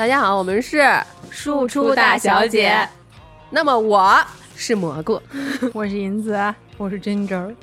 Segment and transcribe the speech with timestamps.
[0.00, 0.82] 大家好，我们是
[1.30, 2.88] 庶出大小姐。
[3.50, 4.18] 那么我
[4.56, 5.20] 是蘑菇，
[5.74, 6.34] 我是银子，
[6.78, 7.54] 我是 Ginger，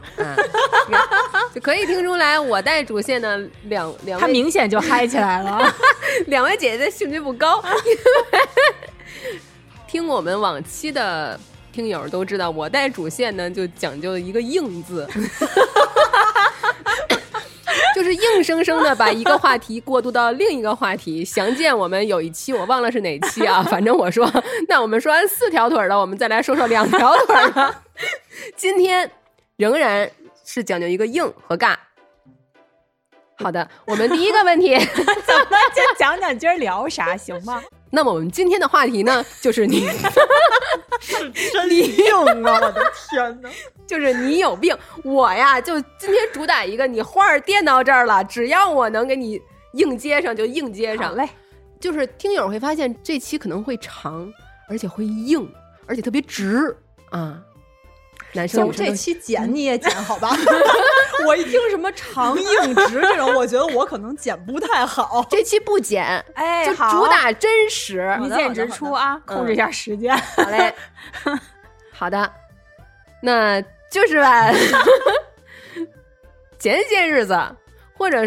[1.51, 5.73] 就可以听出来我带主线的两两位，他明显就嗨起来了。
[6.27, 7.59] 两位姐姐的兴趣不高，
[9.89, 11.39] 听我们往期的
[11.71, 15.09] 听友都知道，我带主线呢就讲究一个硬字。
[17.97, 24.31] 就是硬生生的把一个话题过渡到另一个话题，详见我们有一期我忘了是哪期啊， 反正我说，
[24.69, 27.75] 那我们说完四条腿的，我们再来说说两条腿的。
[28.55, 29.09] 今天
[29.55, 30.07] 仍然
[30.45, 31.75] 是讲究一个硬和尬。
[33.39, 34.77] 好的，我们第一个问题，
[35.25, 37.63] 咱们就讲讲今儿聊啥行吗？
[37.89, 39.87] 那么我们今天的话题呢， 就是你
[40.99, 42.59] 是真硬啊！
[42.61, 43.49] 我的天哪，
[43.85, 49.41] 就是你有病，我呀就今天主打一个，你话儿垫到这儿了，只要我能给你
[49.73, 51.15] 硬接上就硬接上。
[51.15, 51.29] 嘞，
[51.79, 54.31] 就是听友会发现这期可能会长，
[54.67, 55.49] 而且会硬，
[55.85, 56.75] 而且特别直
[57.11, 57.41] 啊。
[58.33, 60.29] 男生这期剪你也剪 好吧？
[61.25, 65.25] 我一听什么长硬直这种，我觉得我可能剪不太好。
[65.29, 69.19] 这期不剪，哎，就主打真实，一键直出啊！
[69.25, 70.73] 控制一下时间，好嘞。
[71.91, 72.31] 好的，
[73.21, 74.51] 那就是吧。
[76.59, 77.39] 前些日子，
[77.97, 78.25] 或者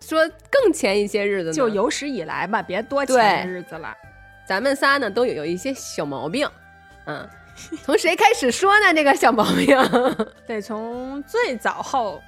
[0.00, 3.94] 说更前一些日子，就有史以来吧，别多前日子了。
[4.46, 6.48] 咱们仨呢，都有有一些小毛病，
[7.06, 7.26] 嗯。
[7.84, 8.92] 从谁开始说呢？
[8.94, 9.76] 这个小毛病
[10.46, 12.22] 得从最早好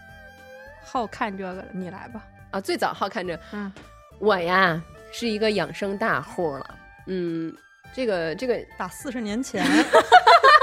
[0.82, 2.24] 好看这个的，你来吧。
[2.50, 3.70] 啊，最早好看这，嗯，
[4.18, 4.80] 我呀
[5.12, 6.74] 是一个养生大户了。
[7.06, 7.54] 嗯，
[7.92, 9.64] 这个这个打四十年前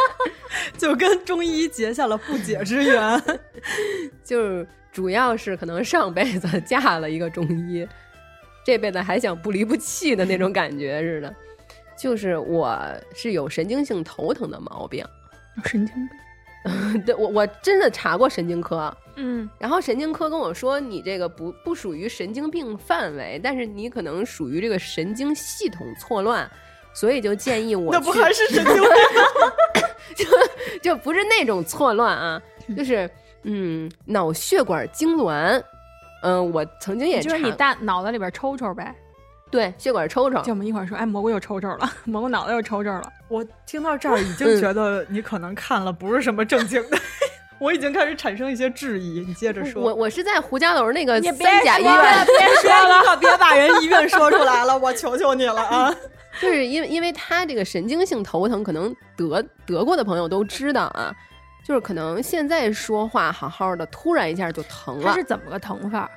[0.78, 3.22] 就跟中医结下了不解之缘，
[4.23, 7.88] 就是主要是可能上辈子嫁了一个中医，
[8.66, 11.35] 这辈子还想不离不弃的那种感觉似的。
[11.97, 12.78] 就是我
[13.13, 15.06] 是有神经性头疼的毛病，
[15.66, 26.50] 神经病， 对我我真的查过神经科，嗯，然后神经科跟我说你这个不不属于神经病范围，但是你可能属于这个神经系统错乱，
[26.94, 28.83] 所以就建议我 那不还是神经病，
[30.16, 30.25] 就
[30.81, 32.41] 就不是那种错乱啊，
[32.75, 33.09] 就是
[33.44, 35.62] 嗯脑血管痉挛，
[36.23, 38.94] 嗯，我曾经也就是你大脑子里边抽抽呗。
[39.55, 40.41] 对，血管抽抽。
[40.41, 43.11] 就我们一会儿说，哎，蘑菇又抽抽了，蘑菇脑袋又抽抽了。
[43.29, 46.97] 我听到这儿已经觉得你可能看了不是什么正经的，
[47.57, 49.21] 我已经开始产生一些质疑。
[49.21, 49.81] 你接着说。
[49.81, 55.95] 我我是在胡家楼那个三甲医院，别 说了，可别把人医院说出来了，我求求你了啊！
[56.41, 61.15] 就是因为因为他这个神经性头疼，可能得得过的朋友都知道啊，
[61.65, 65.11] 就是可能现在说话好好的，突然一下就疼了。
[65.11, 66.11] 他是怎么个疼法？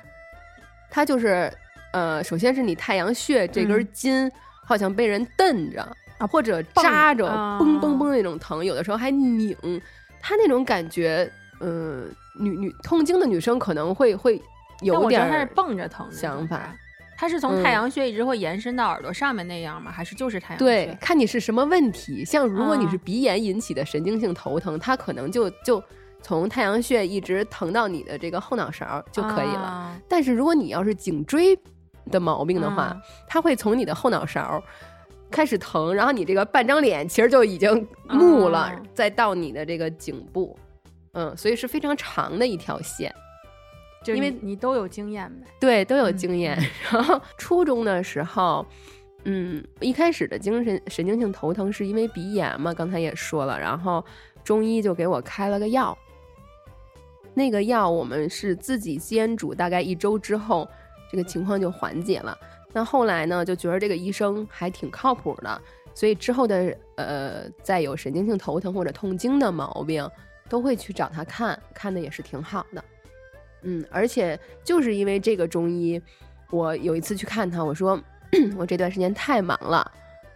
[0.91, 1.51] 他就是。
[1.91, 4.31] 呃，首先是你太阳穴这根筋
[4.65, 5.81] 好像被人蹬着
[6.17, 7.27] 啊，或者扎着，
[7.59, 9.55] 嘣嘣嘣那种疼，有的时候还拧，
[10.21, 12.07] 他那种感觉，嗯，
[12.39, 14.41] 女女痛经的女生可能会会
[14.81, 16.75] 有点，他是蹦着疼想法，
[17.17, 19.91] 他是从太阳穴一直会延伸到耳朵上面那样吗？
[19.91, 20.59] 还是就是太阳？
[20.59, 22.23] 对，看你是什么问题。
[22.23, 25.83] 像如果你是鼻炎引起的神经性头疼，它可能就就。
[26.21, 29.97] 从太阳穴一直疼到你的这个后脑勺就可以了。
[30.05, 31.57] 但是如果你要是颈椎
[32.11, 32.95] 的毛病的话，
[33.27, 34.63] 它会从你的后脑勺
[35.31, 40.57] 开始疼，然后你这个半张脸其实就已经木了，再到你的这个颈部，
[41.13, 43.13] 嗯，所以是非常长的一条线。
[44.01, 46.57] 就因为你都有经验呗，对，都有经验。
[46.89, 48.65] 然后初中的时候，
[49.25, 54.03] 嗯，一开始的精神神经性头疼是因为鼻炎嘛，刚才也说了，然后
[54.41, 55.95] 中医就给我开了个药。
[57.33, 60.67] 那个药我们是自己煎煮，大概一周之后，
[61.09, 62.37] 这个情况就缓解了。
[62.71, 65.61] 那后来呢，就觉得这个医生还挺靠谱的，
[65.95, 70.07] 所以之后的呃，再有神经性头疼或者痛经的毛病，
[70.47, 72.83] 都会去找他看，看的也是挺好的。
[73.63, 75.99] 嗯，而且就是因为这个中医，
[76.51, 77.99] 我有一次去看他，我说
[78.55, 79.91] 我这段时间太忙了。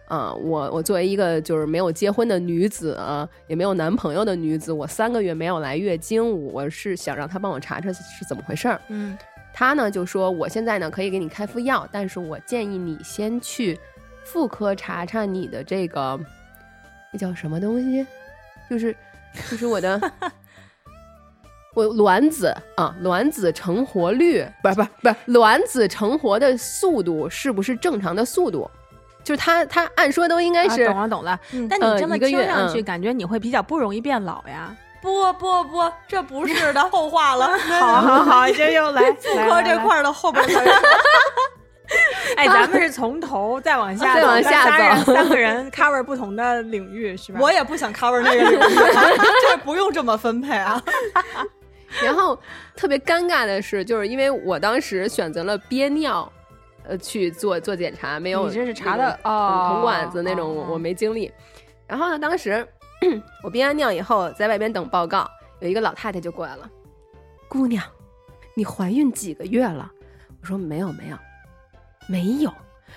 [0.06, 2.98] 啊，我我作为一个就是没有结婚的女子，
[3.46, 8.78] 也没有男朋友的女子，我三个月没有来月经，我是想让他帮我查查是怎么回事儿。
[8.88, 9.16] 嗯，
[9.54, 13.78] 他呢就说我现在呢可以给你开副药，但是我建议你先去
[14.24, 16.18] 妇科查查你的这个
[17.12, 18.04] 那叫什么东西，
[18.68, 18.94] 就是
[19.48, 20.12] 就是我的
[21.74, 28.68] 我卵子啊，卵子成活率不是不是卵子成活的速度是不是正常的速度？
[29.22, 31.40] 就是他，他按说都应该是懂了懂了。
[31.70, 34.76] 但你这么听上去，感觉你会比较不容易变老呀？
[35.04, 37.46] 不不不，这不是的后话了。
[37.78, 40.42] 好好好，这又来 妇科这块的后边。
[42.38, 47.38] 哎，咱们是从头再往下，再往下走三个人 cover 不同的领域是吧？
[47.38, 48.74] 我也不想 cover 那个领域，
[49.46, 50.82] 这不用这么分配啊。
[52.02, 52.36] 然后
[52.74, 56.32] 特别尴尬的是，就是因为我当时选择了憋尿，
[56.88, 61.30] 呃，去做做检查，没有你这是查的种哦铜管子那种，我没经历。
[61.86, 62.66] 然后呢，当时
[63.42, 65.30] 我憋完尿以后，在外边等报告，
[65.60, 66.70] 有一个老太太就过来了，
[67.48, 67.82] 姑娘，
[68.54, 69.90] 你怀孕几个月了？
[70.40, 71.18] 我说没有没有
[72.08, 72.52] 没有。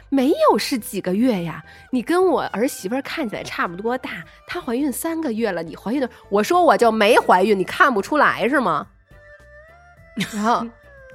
[0.09, 1.63] 没有是几个月呀？
[1.91, 8.87] 你跟我儿媳妇看起来差不多大，她怀孕三个月了，你怀孕的，我说我就没怀孕，你看不出来是吗？
[10.33, 10.65] 然后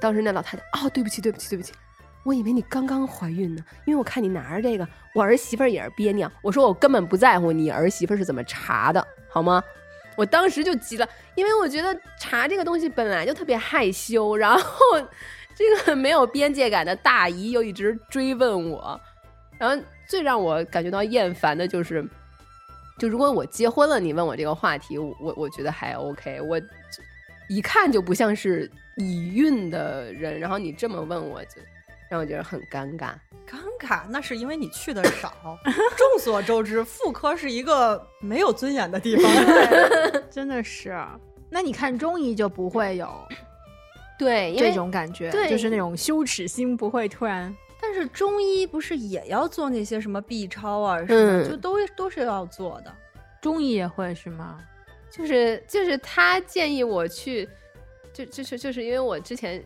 [0.01, 1.71] 当时那老太太，哦，对不起，对不起，对不起，
[2.23, 6.31] 我以为你刚刚怀孕呢，因为我看你拿着这个，我儿媳妇儿也是憋尿。
[6.41, 9.61] 我说我根本不在乎你儿媳妇儿是怎么查的，好吗？
[10.15, 14.79] 我当时就急了，因为我觉得查这个东西本来就特别害羞，然后
[15.55, 18.99] 这个没有边界感的大姨又一直追问我，
[19.57, 22.07] 然后最让我感觉到厌烦的就是，
[22.99, 26.61] 就如果我结婚了，你问我这个话题，我我我觉得还 OK，我
[27.49, 31.59] 一看就不像是已孕的人，然后你这么问我，就
[32.13, 33.13] 让我觉得很尴尬。
[33.49, 35.57] 尴尬，那是因为你去的少。
[35.97, 39.25] 众所周知，妇科是一个没有尊严的地方。
[40.29, 40.95] 真的是。
[41.49, 43.09] 那你看中医就不会有
[44.19, 47.51] 对，这种感觉，对就是那种羞耻心不会突然。
[47.81, 52.95] 但是中医不是也要做那些什么 B 超啊什么，嗯就都都是要做的。
[53.41, 54.59] 中医也会是吗？
[55.09, 57.49] 就是就是他建议我去，
[58.13, 59.63] 就就是就是因为我之前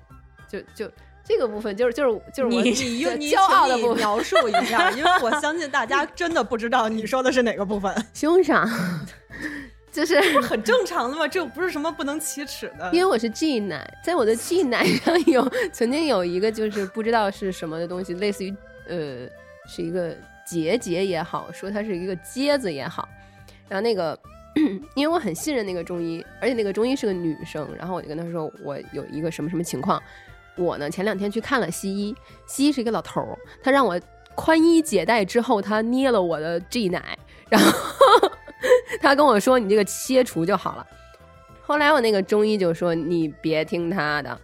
[0.50, 0.92] 就就
[1.28, 8.66] 这个部分就是就是就是我你用骄傲的 描述一下，因为我相信大家真的不知道你说的是哪个部分， 胸上，
[9.92, 12.90] 就是很正常的嘛，这又不是什么不能启齿的。
[12.94, 18.56] 因为我是 G 奶，在我的 G 奶上有曾经有一个就是不知道是什么的东西，类似于
[18.88, 19.28] 呃
[19.68, 20.16] 是一个
[20.46, 23.08] 结节也好，说它是一个疖子也好，
[23.68, 24.18] 然后那个。
[24.96, 30.02] 因为我很信任那个中医，而且那个中医是个女生，然后我就跟她说我有一个什么什么情况，
[30.58, 32.16] 我呢前两天去看了西医，
[32.46, 34.00] 西医是一个老头儿，他让我
[34.36, 37.18] 宽衣解带之后，他捏了我的 G 奶，
[37.50, 38.32] 然后
[39.02, 40.86] 他跟我说你这个切除就好了。
[41.62, 44.40] 后来我那个中医就说你别听他的，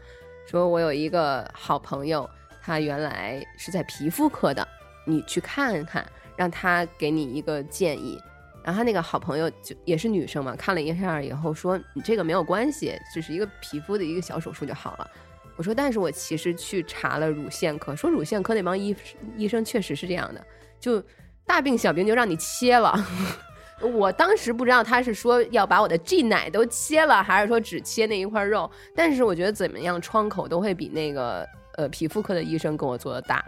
[0.46, 2.30] 说我有一个好朋友，
[2.62, 4.68] 他原来是在皮肤科的，
[5.06, 6.06] 你去看看，
[6.36, 8.22] 让他给你一个建议。
[8.64, 15.10] 然后他那个好朋友就也是女生嘛，看了一下以后说你这个没有关系，只是一个皮肤的一个小手术就好了。
[15.56, 18.96] 我说，但是我其实去查了乳腺科，说乳腺科那帮医
[19.38, 20.46] 医生确实是这样的，
[20.80, 21.04] 就
[21.46, 22.94] 大病小病就让你切了。
[23.82, 28.70] 我当时不知道他是说要把我的 G 奶都切了，还是说只切那一块肉。
[28.96, 31.46] 但是我觉得怎么样，窗口都会比那个
[31.76, 33.44] 呃皮肤科的医生跟我做的大。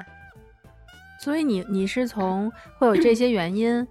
[1.21, 3.87] 所以你你是从会有这些原因，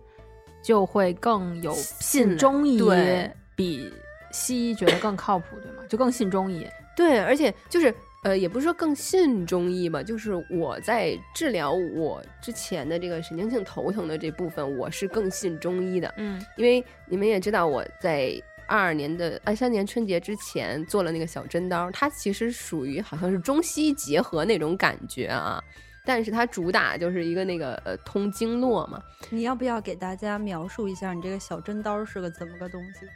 [0.63, 3.91] 就会更有信信中医对比
[4.31, 5.83] 西医觉得更靠谱，对吗？
[5.89, 6.67] 就更信中医。
[6.95, 7.93] 对，而且就是
[8.25, 16.13] 呃，也不是说更信中医吧，就是我在治疗我之前的这个神经性头疼的这部分，我是更信中医的。
[16.17, 18.33] 嗯因为你们也知道，我在
[18.67, 25.63] 二二年的二三年春节之前做了那个小针刀，它其实属于好像是中西结合那种感觉啊，
[26.03, 28.99] 但是它主打就是一个那个呃通经络嘛。
[29.29, 33.07] 你要不要给大家描述一下你这个小针刀是个怎么个东西？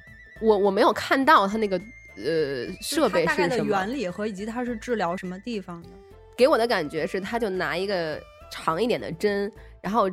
[0.43, 1.81] 我我没有看到它那个
[2.25, 5.89] 呃设备它大概的是什么，原理和以及它是治疗什么地方的？
[6.37, 8.21] 给我的感觉是，他就拿一个
[8.51, 10.09] 长一点的针，然后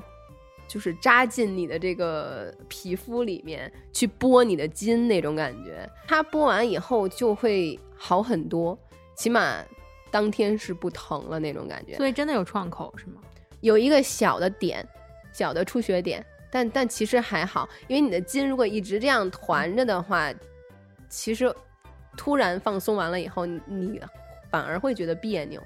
[0.67, 5.87] 就是扎进你的这个皮肤里面去拨你的筋那种感觉。
[6.07, 8.75] 它拨完以后就会好很多，
[9.15, 9.63] 起码
[10.09, 11.95] 当天是不疼了那种感觉。
[11.95, 13.21] 所以真的有创口是吗？
[13.61, 14.83] 有一个小的点，
[15.31, 20.33] 小的出血点，但但其实还好，因为你的筋如果一直这样团着的话，
[21.07, 21.53] 其实
[22.15, 24.01] 突然放松完了以后，你
[24.49, 25.61] 反而会觉得别扭。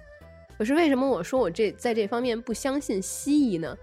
[0.57, 3.77] 可是为什么我说我这在这方面不相信西医呢？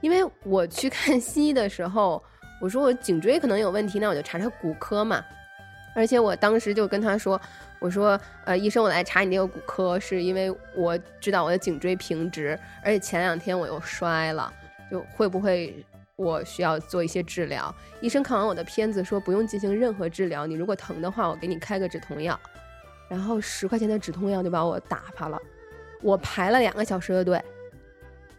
[0.00, 2.22] 因为我去看西医的时候，
[2.60, 5.24] 我说我颈椎可能有问题，那我就查查骨科嘛。
[5.94, 7.40] 而且我当时就跟他说，
[7.80, 14.52] 我说，呃，医生，我来查你这个骨科，是因为我知道我的颈椎平直，而且前两天我又摔了，
[14.90, 15.84] 就会不会
[16.20, 17.74] 我需要做一些治疗？
[18.02, 22.38] 医生看完我的片子说不用进行任何治疗，你如果疼的话，我给你开个止痛药。
[23.08, 25.40] 然后十块钱的止痛药就把我打发了，
[26.02, 27.42] 我排了两个小时的队，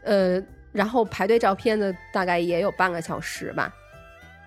[0.03, 0.39] 呃，
[0.71, 3.73] 然后排队照片子大概也有半个小时吧，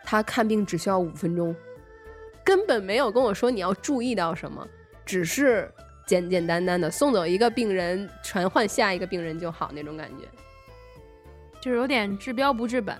[0.05, 1.55] 他看病只需要五分钟。
[2.45, 4.64] 根本没有跟我说你要注意到什么，
[5.05, 5.69] 只是
[6.07, 10.25] 简简单单的送走一个病人，传唤下一个病人就好那种感觉。
[11.61, 12.95] 就是有点治标不治本，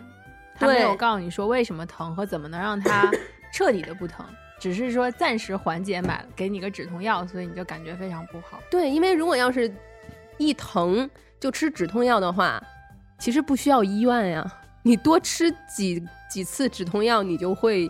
[0.54, 3.11] 他没有告诉你说为什么疼和怎么能让它
[3.52, 4.25] 彻底的不疼，
[4.58, 8.61] 只是说暂时缓解，买了给你个止痛药，所以你就感觉非常不好。
[8.70, 9.73] 对，因为如果要是
[10.38, 11.08] 一疼
[11.38, 12.62] 就吃止痛药的话，
[13.18, 17.88] 其实不需要医院呀，你多吃几几次止痛药，你就会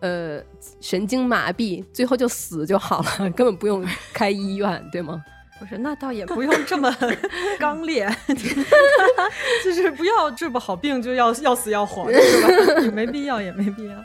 [0.00, 0.42] 呃
[0.80, 5.22] 神经麻痹，最后就死就好了， 根本不用开医院，对吗？
[5.58, 6.94] 不是，那倒也不用这么
[7.58, 8.08] 刚烈，
[9.64, 12.42] 就是不要治不好病就要要死要活的是
[12.74, 12.80] 吧？
[12.82, 13.96] 也 没必要，也没必要。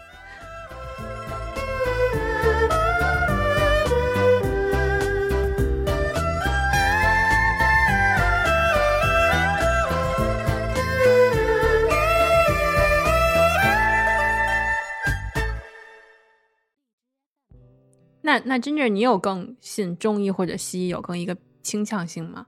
[18.26, 22.48] 那那 Ginger，你有更信中医或者西医有更一个倾向性吗？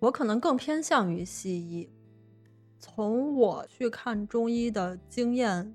[0.00, 1.88] 我可能更偏向于西医。
[2.80, 5.72] 从我去看中医的经验，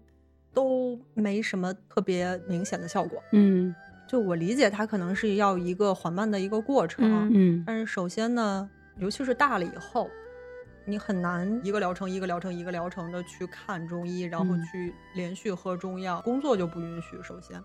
[0.54, 3.24] 都没什么特别明显的效果。
[3.32, 3.74] 嗯
[4.10, 7.30] 就我理解，它可能是要一个缓慢的一个过程。
[7.34, 10.10] 嗯但是首先呢，尤其是大了以后，
[10.86, 17.22] 你很难一个疗程一个疗程一个疗程的去看中医，然后嗯去连续喝中药，工作就不允许。
[17.24, 17.64] 首先，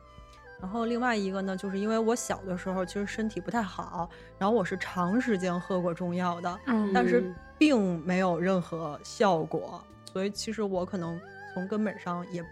[0.61, 4.09] 然后另外一个呢，就是因为我小的时候其实身体不太好，
[4.39, 11.21] 然后我是长时间喝过中药的，嗯但是嗯并没有任何效果，所以其实我可能
[11.53, 12.45] 从根本上也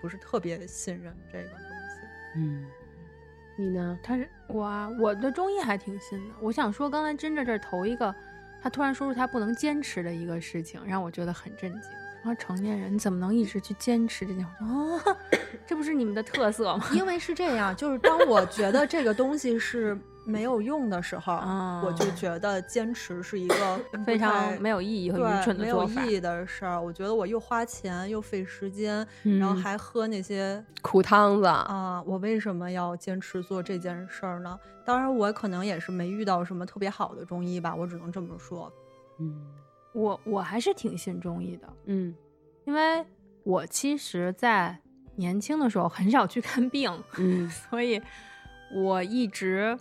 [0.00, 2.36] 不是特别信任这个东西。
[2.36, 2.66] 嗯，
[3.56, 3.98] 你呢？
[4.02, 6.34] 他是我啊，我的中医还挺信的。
[6.40, 8.12] 我想说，刚才真的这儿头一个，
[8.60, 11.90] 他突然说出他不能坚持的一个事情，让我觉得很震惊。
[12.22, 14.64] 说成年人你怎么能一直去坚持这件事？
[14.64, 15.16] 啊，
[15.66, 16.84] 这不是你们的特色吗？
[16.92, 25.84] 因为是这样，就是当我觉得这个东西是没有用的时候，啊我就觉得坚持是一个 非常没有意义和愚蠢的没有。
[25.84, 26.80] 意义的事儿。
[26.80, 34.58] 我觉得我又花钱又费时间，嗯然后还喝那些苦汤子，啊，我为什么要坚持做这件事儿呢？
[34.84, 38.72] 当然，我可能也是没遇到什么特别好的中医吧，我只能这么说。
[39.18, 39.44] 嗯
[39.92, 42.14] 我我还是挺信中医的，嗯
[42.64, 43.04] 因为
[43.42, 44.76] 我其实，在
[45.16, 48.00] 年轻的时候很少去看病， 嗯所以
[48.74, 49.76] 我一直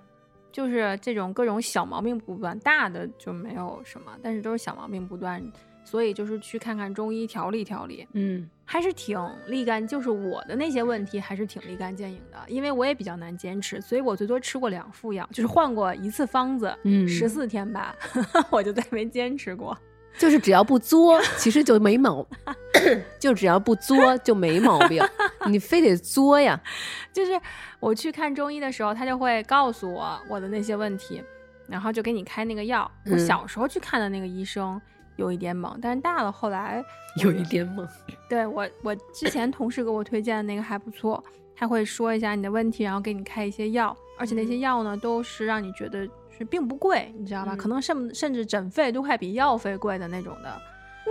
[0.52, 5.42] 就是这种各种小毛病不断，大的就没有什么，但是都是小毛病不断，
[5.86, 17.96] 所以就是去看看中医调理调理，嗯还是挺立竿，就是我的那些问题还是挺立竿见影的，因为我也比较难坚持，所以我最多吃过两副药，就是换过一次方子，嗯十四天吧，
[18.52, 19.78] 我就再没坚持过。
[20.18, 22.26] 就是只要不作，其实就没毛，
[23.20, 25.02] 就只要不作就没毛病，
[25.48, 26.60] 你非得作呀。
[27.12, 27.40] 就是
[27.80, 31.24] 我去看中医的时候，他就会告诉我我的那些问题，
[31.68, 32.90] 然后就给你开那个药。
[33.06, 34.80] 我嗯小时候去看的那个医生
[35.16, 36.84] 有一点猛，但是大了后来
[37.24, 37.88] 有一点猛，
[38.30, 41.24] 对我我之前同事给我推荐的那个还不错，
[41.56, 46.08] 他会说一下你的问题，然后给你开一些药，而且那些药呢都是让你觉得
[46.38, 47.54] 是并不贵，你知道吧？
[47.54, 50.62] 嗯可能甚甚至诊费都快比药费贵的那种的。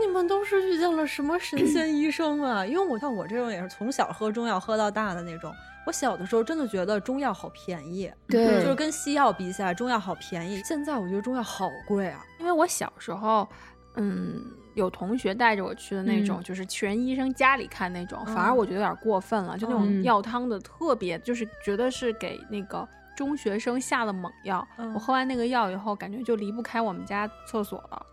[0.01, 2.65] 你们都是遇见了什么神仙医生啊？
[2.65, 5.53] 因为我像我这种也是从小喝中药喝到大的那种。
[5.87, 10.63] 我小的时候真的觉得中药好便宜，对就是跟西药比起来，中药好便宜。
[10.63, 12.23] 现在我觉得中药好贵啊。
[12.39, 13.49] 因为我小时候，
[13.97, 22.87] 嗯，有同学带着我去的那种，嗯就是去人医生家里看那种，反而嗯我觉得有点过分了，就那种嗯药汤的特别，就是觉得是给那个
[23.21, 24.67] 中学生下了猛药。
[24.79, 28.07] 嗯我喝完那个药以后，感觉就离不开我们家厕所了，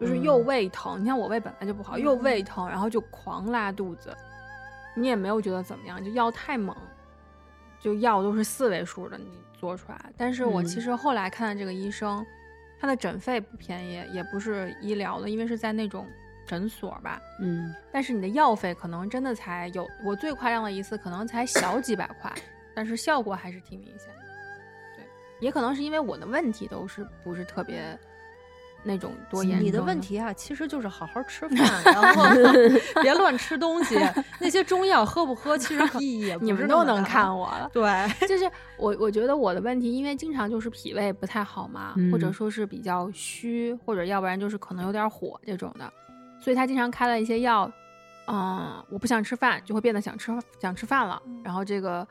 [0.00, 4.12] 就是又嗯胃疼，你看我胃本来就不好，又胃疼，然后就狂拉肚子。
[4.96, 6.76] 你也没有觉得怎么样，就药太猛，
[7.78, 10.12] 就药都是四位数的，你做出来。
[10.16, 12.26] 但是我其嗯实后来看的这个医生，
[12.80, 16.08] 他的诊费不便宜，也不是医疗的，因为是在那种
[16.44, 17.20] 诊所吧。
[17.40, 22.32] 嗯但是你的药费可能真的才有，我最夸张的一次可能才小几百块，
[22.74, 24.19] 但是效果还是挺明显的。
[25.40, 27.98] 对，也可能是因为我的问题都是不是特别
[28.82, 29.66] 那种多严重。
[29.66, 32.24] 你的问题啊，其实就是好好吃饭， 然后
[33.02, 33.98] 别乱吃东西。
[34.38, 37.70] 那些中药喝不喝，其实 意义也不你们都能看我了。
[37.72, 37.82] 对，
[38.26, 45.92] 就是我，我觉得我的问题，因为经常就是脾胃不太好嘛，或者嗯说是比较虚，或者要不然就是可能有点火这种的，
[46.40, 47.70] 所以他经常开了一些药，
[48.28, 52.06] 嗯，我不想吃饭，就会变得想吃想吃饭了，然后这个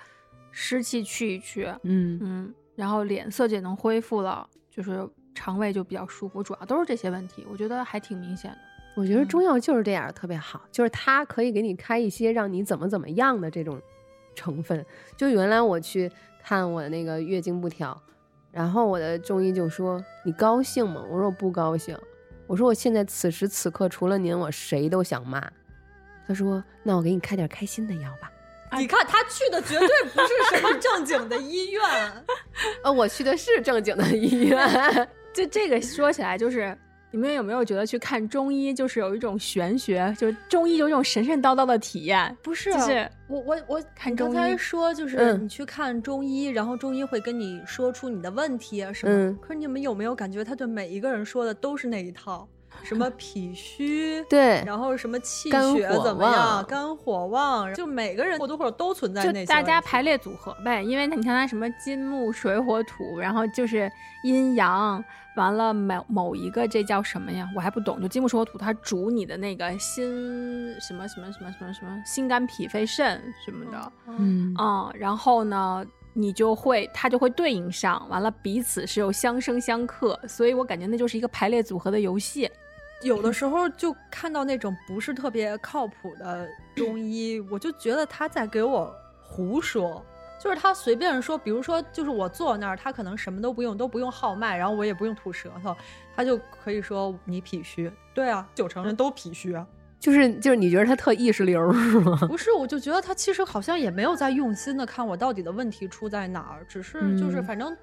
[0.52, 5.06] 湿气去一去，嗯嗯，然后脸色也能恢复了，就是
[5.36, 8.58] 肠胃就比较舒服，主要都是这些问题，我觉得还挺明显的。
[8.96, 13.82] 我觉得中药就是这样，特别好，就是它可以给你开一些让你怎么怎么样的这种
[14.34, 14.86] 成分。
[15.18, 16.10] 就原来我去
[16.42, 18.02] 看我那个月经不调，
[18.50, 21.98] 然后我的中医就说：“你高兴吗？”我说：“我不高兴。”
[22.48, 25.52] 我说：“我现在此时此刻除了您，我谁都想骂。”
[26.26, 28.32] 他说：“那我给你开点开心的药吧。
[28.78, 31.82] 你看他去的绝对不是什么正经的医院，
[32.84, 35.10] ”呃，我去的是正经的医院。
[35.34, 36.78] 就这个说起来，就是
[37.12, 42.36] 你们有没有觉得去看中医就是有一种玄学，就是中医有一种神神叨叨的体验？
[42.44, 42.72] 不是？
[42.74, 49.14] 就是我我我看你刚才中医说就是嗯你去看中医，然后中医会跟你说出你的问题啊什么。
[49.14, 52.48] 嗯可是你们有没有感觉他对每一个人说的都是那一套？
[52.84, 59.68] 什么脾虚，对，然后什么气肝血怎么样，肝火旺，就每个人或多或少都存在就大那些问题。
[59.68, 63.92] 家排列组合呗，因为你看它什么金木水火土，然后就是
[64.24, 65.04] 阴阳，
[65.36, 67.48] 完了某某一个这叫什么呀？
[67.56, 68.02] 我还不懂。
[68.02, 82.50] 就金木水火土，它主你的那个心什么什么什么什么什么心肝脾肺肾什么的，嗯嗯，然后呢，你就会它就会对应上，完了彼此是有相生相克，所以我感觉那就是一个排列组合的游戏。
[83.02, 90.04] 有的时候就看到那种不是特别靠谱的中医，我就觉得他在给我胡说。
[90.42, 95.76] 就是他随便说，比如说，就是我坐那儿，他可能什么都不用，都不用号脉，然后我也不用吐舌头，
[96.16, 97.92] 他就可以说你脾虚。
[98.14, 99.68] 对啊，九成人都脾虚啊。
[100.00, 102.18] 就是就是你觉得他特意识流是吗？
[102.26, 107.76] 不是，我就觉得他其实好像也没有在用心的看我到底的问题出在哪儿，只是就是嗯反正、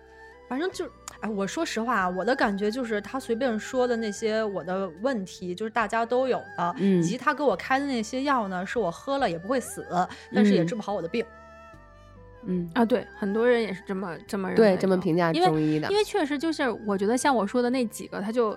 [0.48, 0.88] 反正就，
[1.20, 9.86] 哎，我说实话啊，我的感觉就是他随便说的那些我的问题，就是大家都有的，嗯以及他给我开的那些药呢，是我喝了也不会死，
[10.34, 11.24] 但是也嗯治不好我的病。
[12.48, 18.56] 嗯，啊，对，很多人也是这么这么认为对，这么评价因为中医的因，为确实就是，我觉得像我说的那几个，他就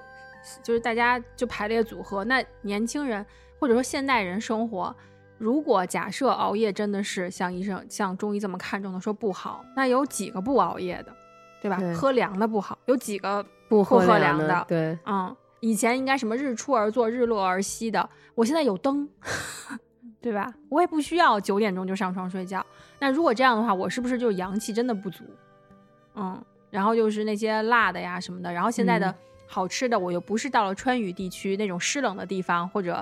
[0.62, 2.24] 就是大家就排列组合。
[2.24, 3.26] 那年轻人
[3.58, 4.96] 或者说现代人生活，
[5.40, 11.16] 如果假设熬夜真的是像医生像中医这么看重的说不好，那有几个不熬夜的，
[11.62, 11.78] 对吧？
[11.78, 19.08] 对喝凉的不好，有几个不喝喝凉的对，嗯，以前应该什么日出而作，日落而息的，我现在有灯，
[20.22, 20.54] 对吧？
[20.70, 22.66] 我也不需要九点钟就上床睡觉。
[23.00, 25.24] 那如果这样的话，我是不是就阳气真的不足？
[26.16, 29.16] 嗯，然后就是那些辣的呀什么的，然后现在的嗯
[29.48, 32.94] 好吃的，我又不是到了川渝地区那种湿冷的地方，或者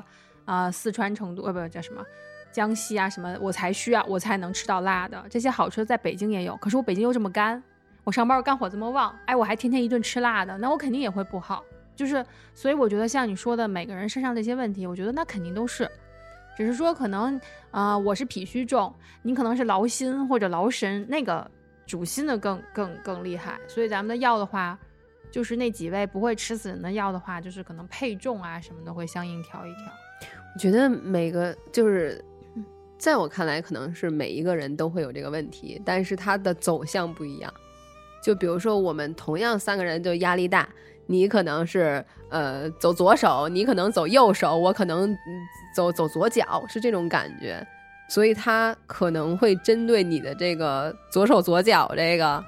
[0.45, 2.03] 啊、呃四川成都呃不叫什么。
[2.51, 5.23] 江西啊什么，我才需要我才能吃到辣的。
[5.29, 7.61] 这些好吃的在北京也有，可是我北京又这么干，
[8.07, 11.61] 我上班肝火这么旺，哎，我还天天一顿吃辣的，那我肯定也会不好。
[11.93, 15.91] 就是，所以我觉得像你说的，每个人身上这些问题，我觉得那肯定都是，
[16.55, 17.35] 只是说可能
[17.69, 21.51] 啊、呃我是脾虚重，你可能是劳心或者劳神，那个
[21.85, 23.59] 主心的更更更厉害。
[23.67, 24.79] 所以咱们的药的话，
[25.29, 29.83] 就是那几味不会吃死人的药的话，就是可能配重啊什么的会相应调一调。
[30.53, 32.23] 我觉得每个就是，
[32.97, 37.53] 在我看来，可能是每一个人都会有这个问题，但是它的走向不一样。
[38.21, 40.67] 就比如说，我们同样三个人就压力大，
[41.05, 45.17] 你可能是呃走左手，你可能走右手，我可能嗯
[45.75, 47.65] 走走左脚，是这种感觉。
[48.09, 52.43] 所以他可能会针对你的这个左手左脚这个，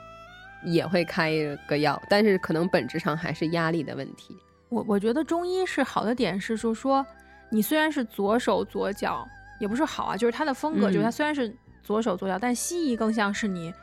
[0.64, 4.34] 也会开一个药，但是可能本质上还是压力的问题。
[4.70, 7.06] 我我觉得中医是好的点是说说，
[7.50, 9.28] 你虽然是左手左脚，
[9.60, 11.54] 也不是好啊，就是它的风格，嗯就是它虽然是
[11.84, 13.74] 左手左脚，但西医更像是你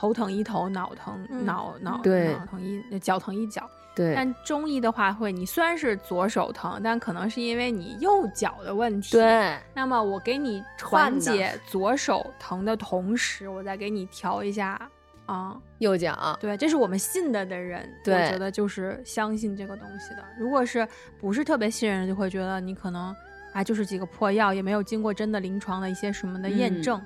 [0.00, 3.68] 头疼医头，脑疼、嗯脑脑对脑疼医脚疼医脚。
[3.94, 9.12] 对，但中医的话会，你虽然是左手疼，但可能是因为你右脚的问题。。
[9.12, 14.80] 对，那么我给你缓解左手疼的同时，我再给你调一下
[15.26, 15.54] 啊。
[15.80, 20.24] 右脚，对，这是我们信的的人，我觉得就是相信这个东西的。
[20.38, 23.14] 如果是不是特别信任的，就会觉得你可能
[23.52, 27.02] 啊就是几个破药，也没有经过真的临床的一些什么的验嗯证，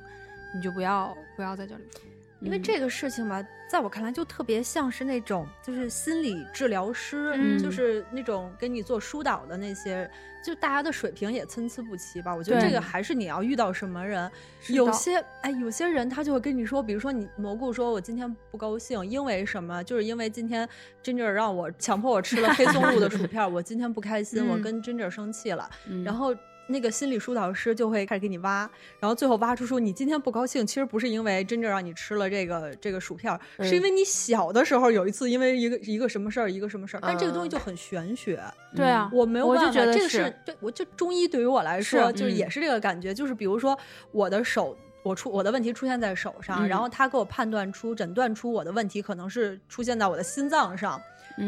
[0.55, 2.13] 你就不要不要在这里说。
[2.45, 10.09] 嗯因为这个事情吧，在我看来就特别像是那种就是心理治疗师，嗯就是那种给你做疏导的那些，
[10.45, 12.35] 就大家的水平也参差不齐吧。
[12.35, 14.31] 我觉得这个还是你要遇到什么人，
[14.69, 19.83] 有些哎，有些人他就会跟你说，比如说你蘑菇说我今天不高兴，因为什么？
[19.83, 20.69] 就是因为今天
[21.03, 26.35] Ginger 让我强迫我吃了黑松露的薯片， 我今天不开心，我嗯跟 Ginger 生气了，嗯然后。
[26.66, 38.42] 那个心理疏导师就会开始给你挖，然后最后挖出说你今天不高兴，其实不是因为真正让你吃了这个这个薯片是因为你小的时候有一次因为一个一个什么事儿一个什么事儿，但这个东西就很玄学，
[38.74, 43.79] 对啊，我没有办法，这个觉得是是对我就中医对于我来说就是也是这个感觉，就是比如说
[44.12, 44.77] 我的手。
[45.05, 46.66] 我出我的问题出现在手上，嗯。
[46.66, 50.98] 然后他给我判断出、诊断出我的问题可能是出现在我的心脏上，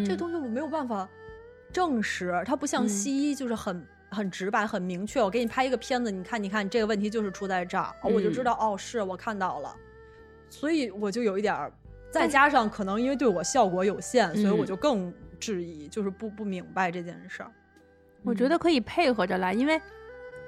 [0.07, 1.09] 这嗯东西我没有办法
[1.73, 2.89] 证实，它不像嗯。
[2.91, 5.23] 西医，就是很、很直白、很明确。
[5.23, 9.75] 我给你拍一个片子，你看，你看，这个问题就是出在这儿，哦我就知嗯道，哦，是我看到了，
[10.49, 11.73] 所以我就有一点儿
[12.11, 17.51] 再加上可能因为对我效果有限，所以我嗯就更质疑，就是不不明白这件事儿。
[18.23, 19.81] 我觉得可以配合着来，因为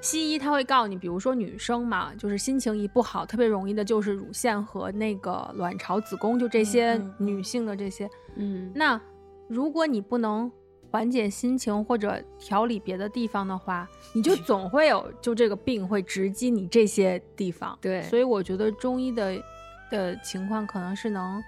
[0.01, 8.09] 西医他会告诉你，比如说女生嘛，就是心情一不好，特别容易的就是乳腺和那个卵巢、子宫，就这些女性的这些。
[8.35, 8.99] 嗯，那
[9.47, 10.51] 如果你不能
[10.91, 17.77] 缓解心情或者调理别的地方的话，你就总会有就这个病会直击你这些地方。
[17.79, 19.41] 对所以我觉得中医的
[19.91, 21.41] 的情况可能是能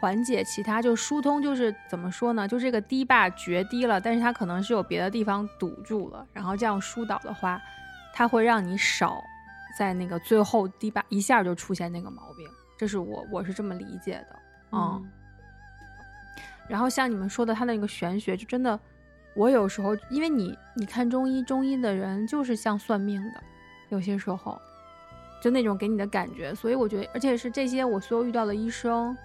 [0.00, 2.48] 缓解其他，就疏通，就是怎么说呢？
[2.48, 7.60] 就这个堤坝决堤了，但是它可能是有别的地方堵住了，然后这样疏导的话，
[8.14, 9.22] 它会让你少
[9.78, 12.48] 在那个最后堤坝一下就出现那个毛病。
[12.78, 14.38] 这是我我是这么理解的，
[14.72, 15.06] 嗯
[16.70, 18.78] 然后像你们说的，他那个玄学，就真的，
[19.34, 23.42] 我有时候因为你你看中医，中医的人就是像算命的，
[23.88, 24.56] 有些时候
[25.42, 29.16] 就那种给你的感觉，所以我觉得，而且是这些我所有遇到的医生，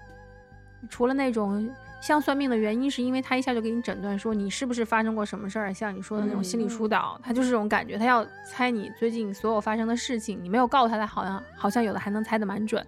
[0.90, 12.84] 除了那种像算命的原因，是因为他一下就给你诊断说你是不是发生过什么事儿，像你说的那种心理疏导，他就是这种感觉，他要猜你最近所有发生的事情，你没有告诉他，他好像好像有的还能猜得蛮准。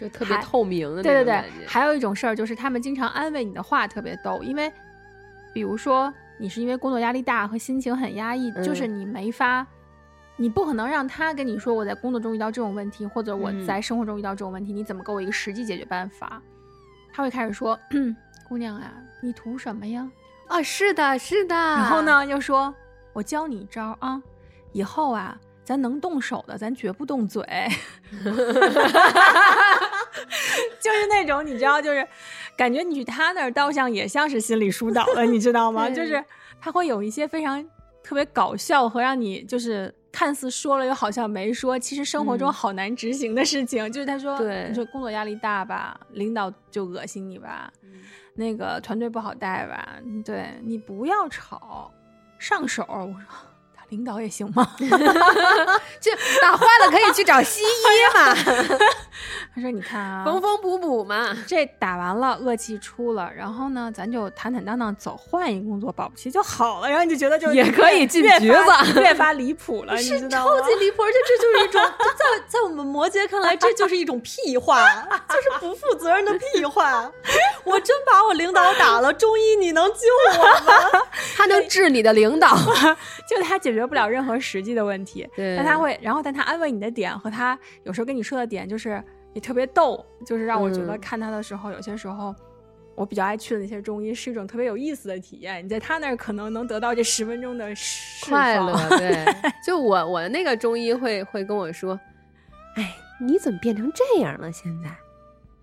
[0.00, 4.72] 就特别透明的那对对对还有一种事儿就是他们经常安慰你的话特别逗，因为
[5.52, 9.66] 比如说你是因为工作压力大和心情很压抑，就是嗯你没法，
[10.36, 16.40] 你不可能让他跟你说我在工作中遇到这种问题，或者我嗯在生活中遇到这种问题，你怎么给我一个实际解决办法？
[17.12, 17.78] 他会开始说，
[18.48, 20.08] 姑娘啊，你图什么呀？
[20.46, 21.54] 啊，是的，是的。
[21.54, 22.00] 然后？
[22.02, 22.74] 呢，又说
[23.12, 24.22] 我教你一招啊，
[24.72, 25.38] 以后啊，
[25.70, 27.44] 咱能动手的，咱绝不动嘴。
[30.80, 32.04] 就是那种你知道，就是
[32.56, 35.88] 感觉你去他那儿倒像也像是心理疏导了，你知道吗？
[35.94, 36.24] 就是
[36.60, 37.64] 他会有一些非常
[38.02, 43.92] 特别搞笑和让你就是看似说了又好像没说，其实生活中嗯好难执行的事情。
[43.92, 47.72] 就是他说，对你说工作压力大吧，领导就恶心你吧，
[48.34, 49.88] 那个团队不好带吧，
[50.24, 51.92] 对你不要吵，
[52.40, 52.84] 上手。
[52.88, 53.49] 我说打
[53.90, 54.66] 领导也行吗？
[56.00, 58.34] 就打坏了可以去找西医嘛，
[59.54, 61.36] 他说你看啊，缝缝补补嘛。
[61.46, 66.88] 这打完了，恶气出了，然后呢，咱就坦坦荡荡走，换一个工作，保不齐就好了。
[66.88, 70.52] 然后你就觉得就也可以进局子越发离谱了，你知道吗？
[70.60, 74.88] 超级离谱，而且这就是一种， 就在在我们摩羯看来，这就是一种屁话，
[75.28, 77.10] 就是不负责任的屁话。
[77.64, 79.98] 我真把我领导打了，中医你能救
[80.38, 81.02] 我吗？
[81.36, 82.56] 他能治你的领导，
[83.28, 89.02] 就他解决不了任何实际的问题，对但他会，然后但他安慰你的点和他有时候跟你说的点，就是
[89.34, 92.34] 也特别逗，就是让我觉得嗯看他的时候，有些时候。
[92.96, 97.66] 我比较爱去的那些中医是一种特别有意思的体验，你在他那儿可能能得到这十分钟的
[98.28, 98.76] 快乐。
[98.98, 99.24] 对，
[99.64, 101.98] 就我我的那个中医会会跟我说，
[102.76, 104.52] 哎，你怎么变成这样了？
[104.52, 104.90] 现在，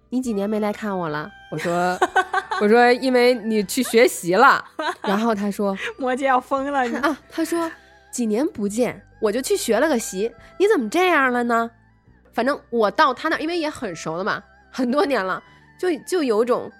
[0.09, 1.29] 你几年没来看我了？
[1.51, 1.95] 我说，
[2.59, 4.63] 我说因为你去学习了。
[5.03, 7.69] 然后他说 摩羯要疯了，你啊，他说
[8.17, 11.69] 几年不见，我就去学了个习，你怎么这样了呢？
[12.33, 15.43] 反正我到他那儿，因为也很熟了嘛，很多年了，
[15.79, 16.71] 就就有种。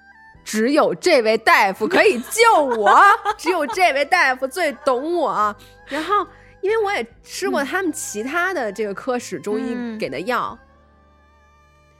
[0.43, 2.99] 只有这位大夫可以救我，
[3.37, 5.55] 只有这位大夫最懂我。
[5.85, 6.25] 然后，
[6.61, 10.57] 因为我也吃过他们其他的这个科室中医嗯给的药，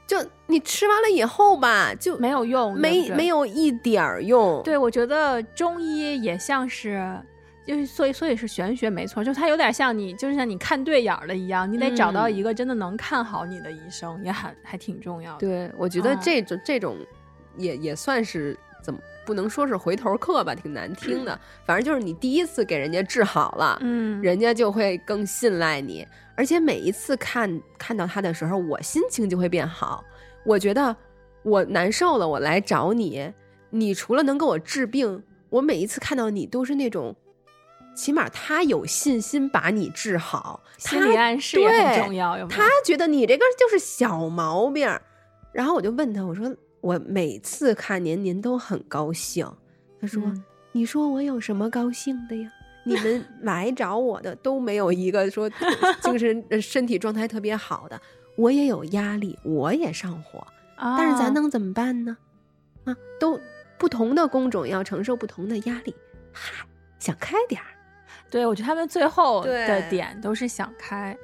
[0.04, 0.16] 就
[0.48, 4.60] 你吃完了以后吧，就没有用，没没有一点儿用。
[4.64, 7.22] 对，我觉得中医也像是，
[7.68, 15.40] 就是所以所以是玄学没错，就是它有点像你，就是像你看对眼儿了一样，你得找到嗯一个真的能看好你的医生，也很还挺重要的。
[15.40, 16.96] 对，我觉得嗯这种、这种
[17.58, 21.38] 也也算是怎么不能说是回头客吧，挺难听的。
[21.66, 30.02] 反正就是你第一次给人家治好了，嗯，人家就会更信赖你，而且每一次看看到他的时候，我心情就会变好。
[30.42, 30.96] 我觉得
[31.42, 33.30] 我难受了，我来找你，
[33.68, 37.14] 你除了能给我治病，我每一次看到你都是那种。
[37.98, 45.02] 起码他有信心把你治好，心理他暗示也很重要，有有他觉得你这个就是小毛病儿，
[45.52, 49.44] 然后我就问他，我说我每次看您，您都很高兴。
[50.00, 52.48] 他说：“嗯你说我有什么高兴的呀？
[52.84, 55.50] 你们来找我的都没有一个说
[56.00, 58.00] 精神呃身体状态特别好的，
[58.36, 62.16] 我也有压力，我也上火，但是咱啊能怎么办呢？
[62.84, 63.40] 啊，都
[63.76, 65.92] 不同的工种要承受不同的压力，
[66.32, 66.64] 嗨，
[67.00, 67.66] 想开点儿。
[68.30, 71.16] 对，我觉得他们最后的点都是想开，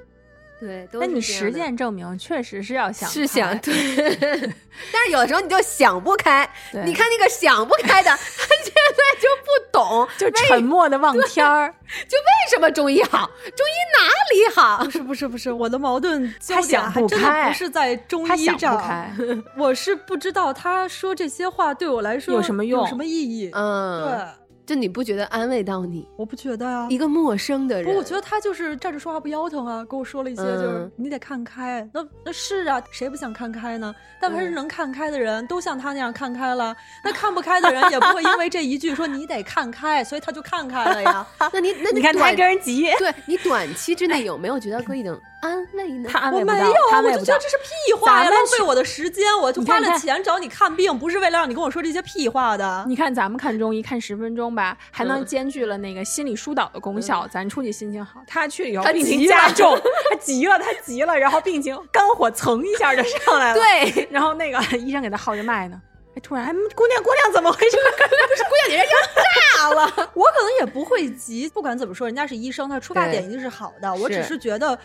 [0.59, 4.15] 对，都那你实践证明确实是要想是想开对，
[4.93, 6.49] 但是有的时候你就想不开。
[6.85, 11.73] 你看那个想不开的， 他现在就不懂，就沉默的望天儿，
[12.09, 14.91] 就为什么中医好，中医哪里好不？
[14.91, 19.11] 是不是不是，我的矛盾焦他点想不还真的开不是在中他想不医上，开。
[19.57, 23.51] 我是不知道他说这些话对我来说有什么用有什么意义。
[23.53, 24.27] 嗯，对，
[24.67, 26.09] 就你不觉得安慰到你？
[26.17, 31.87] 我不觉得啊、一个陌生的人，不，我觉得他就是站着说话不腰疼啊，跟我说了一些，就是嗯你得看开。
[31.93, 33.95] 那那是啊，谁不想看开呢？
[34.21, 36.75] 但凡是嗯能看开的人，都像他那样看开了。
[37.05, 41.27] 那看不开的人也不会因为这一句 说你得看开，所以他就看开了呀。
[41.53, 46.09] 那你那你看他还跟人急，对你短期之内有没有觉得可以等安慰呢？
[46.11, 47.49] 他安慰不到我没有，，他安慰不到我就觉得这。
[47.49, 49.25] 是屁话呀，咱们浪费我的时间。
[49.41, 52.85] 我就花了你看看钱找你看病，不是为了让你跟我说这些屁话的。
[52.89, 58.21] 你看咱们看中医看十分钟吧，还能嗯兼具了那个心理疏导的功效，咱出去心情好。
[58.27, 59.79] 他去了以后他病情加重，
[60.11, 65.81] 他急了，他急了，然后病情 肝火蹭一下就上来了。，对，然后那个 医生给他号着脉呢，
[66.17, 67.77] 哎，突然，哎，姑娘姑娘怎么回事？
[68.69, 73.95] 娘，你这炸了，我可能也不会急，不管怎么说，人家是医生，他出发点一定是好的。
[73.95, 74.79] 我只是是觉得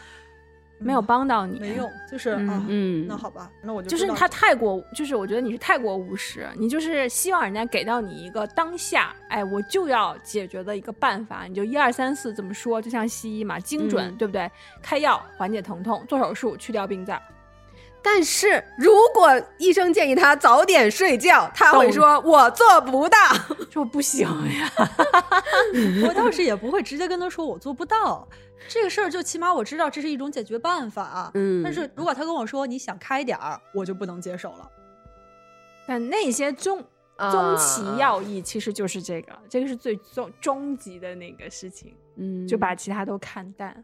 [0.79, 3.07] 没有帮到你，没用，就是嗯啊，嗯。
[3.07, 14.15] 那好吧，那我就就是他太过，就是我觉得你是太过务实，你就是希望人家给到你一个当下，哎，我就要解决的一个办法，你就一二三四这么说，就像西医嘛，精准，嗯。
[14.17, 14.49] 对不对？
[14.81, 17.21] 开药缓解疼痛，做手术去掉病灶，
[18.01, 23.17] 但是如果医生建议他早点睡觉，他会说：“我做不到。
[23.69, 24.71] 说不行呀，
[26.07, 28.27] 我倒是也不会直接跟他说我做不到
[28.67, 31.29] 这个事儿，就起码我知道这是一种解决办法。
[31.33, 34.69] 嗯但是如果他跟我说你想开点儿，我就不能接受了。
[35.87, 36.83] 但那些终
[37.15, 43.83] 啊终其要义其实就是这个，这个是最终终极的那个事情，”嗯，就把其他都看淡。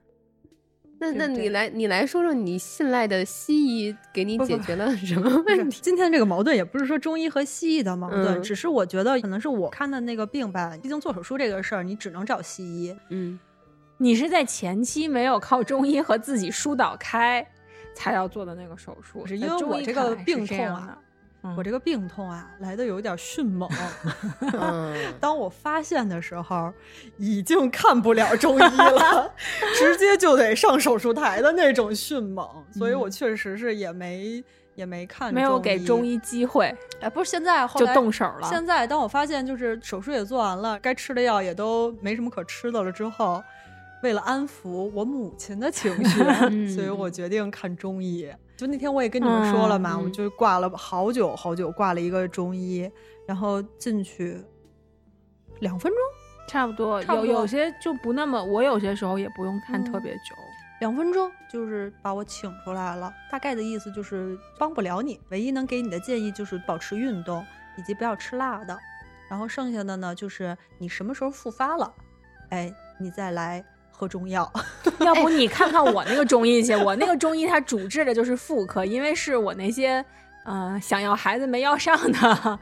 [0.99, 5.79] 那那你来你来说说你信赖的西医给你解决了什么问题？
[5.81, 12.95] 今天这个矛盾也不是说中医和西医的矛盾，嗯只是我觉得可能是我看的那个病吧，毕竟做手术这个事儿，你只能找西医。
[13.09, 13.39] 嗯
[13.97, 17.45] 你是在前期没有靠中医和自己疏导开，
[17.93, 20.97] 才要做的那个手术，是因为我这个病痛啊
[21.57, 23.69] 我这个病痛啊，来的有点迅猛。
[24.53, 26.73] 嗯， 当我发现的时候，
[27.17, 29.31] 已经看不了中医了，
[29.77, 34.43] 直接就得上手术台的那种迅猛，所以我确实是也没
[34.75, 36.05] 也没看，没有给中。
[36.05, 38.47] 医机会哎，不是现在后就来动手了。
[38.49, 43.43] 现在当我发现就是手术也做完了，该吃的药也都没什么可吃的了之后，
[44.03, 48.29] 为了安抚我母亲的情绪， 嗯所以我决定看中医。
[48.57, 52.89] 就那天我也跟你们说了嘛，嗯我就挂了好久好久，挂了一个中医，
[53.27, 54.41] 然后进去
[55.59, 55.99] 两分钟，
[56.47, 60.35] 差不多，差不多有有些就不那么，我有些时候也不用看特别久。
[60.81, 63.13] 两分钟就是把我请出来了。
[63.31, 67.45] 大概的意思就是帮不了你，唯一能给你的建议就是保持运动，
[67.77, 68.77] 以及不要吃辣的。
[69.29, 71.93] 然后剩下的呢，就是你什么时候复发了，
[72.49, 73.63] 哎，你再来
[73.95, 74.51] 喝中药。
[74.99, 80.03] 要不你看看我那个中医去，我那个中医他主治的就是妇科，因为是我那些
[80.43, 82.59] 嗯、呃想要孩子没要上的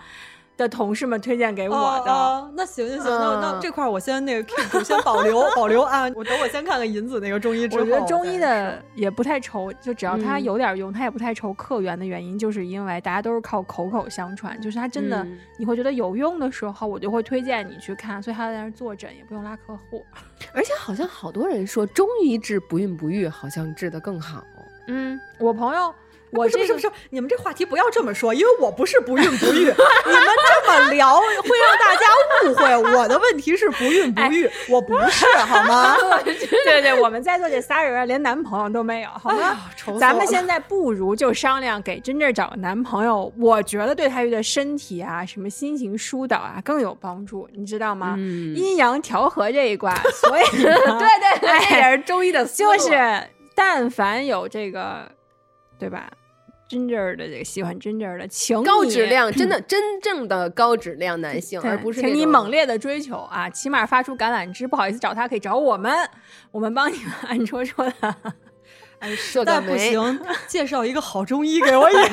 [0.56, 2.12] 的同事们推荐给我的。
[2.12, 6.04] 哦哦那行行行，那那嗯这块儿我先那个 keep 住，先保留 保留啊。
[6.16, 20.04] 我等我先看看银子那个中医之后，我觉得中医的也不太愁，就只要它嗯有点用，他也不太愁客源的原因，就是因为大家都是靠口口相传，就是他真的、嗯你会觉得有用的时候，我就会推荐你去看，所以他在那儿坐诊也不用拉客户。
[20.54, 24.44] 而且好像好多人说中医治不孕不育，好像治的更好。
[24.88, 25.94] 嗯，我朋友，
[26.34, 29.66] 我这个不是不是，你们这话题不要这么说，因为我不是不孕不育，
[30.06, 32.08] 你们这么聊会让大家
[32.46, 32.94] 误会。
[32.98, 35.96] 我的问题是不孕不育，我不是好吗？
[36.66, 39.60] 对对，我们在座这仨人连男朋友都没有，好吗？
[40.00, 48.16] 咱们现在不如就商量给真正找个男朋友，我觉得对他的身体啊、什么心情疏导啊更有帮助，你知道吗？
[48.18, 53.24] 嗯阴阳调和这一卦，所以对对对哎这也是中医的就是
[53.56, 55.10] 但凡有这个，
[55.78, 56.10] 对吧？
[56.68, 58.28] 真正儿的这个喜欢真正儿的，
[58.64, 63.50] 高质量，真的 真正的高质量男性，而不是请你猛烈的追求啊！
[63.50, 65.94] 起码发出橄榄枝，不好意思找他可以找我们，
[66.52, 67.94] 我们帮你们暗戳戳的。
[69.00, 71.98] 哎，射实在不行，介绍一个好中医给我也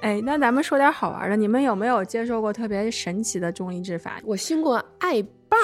[0.00, 4.20] 哎，那咱们说点好玩的，你们有没有接受过特别神奇的中医治法？
[4.24, 5.58] 我熏过艾棒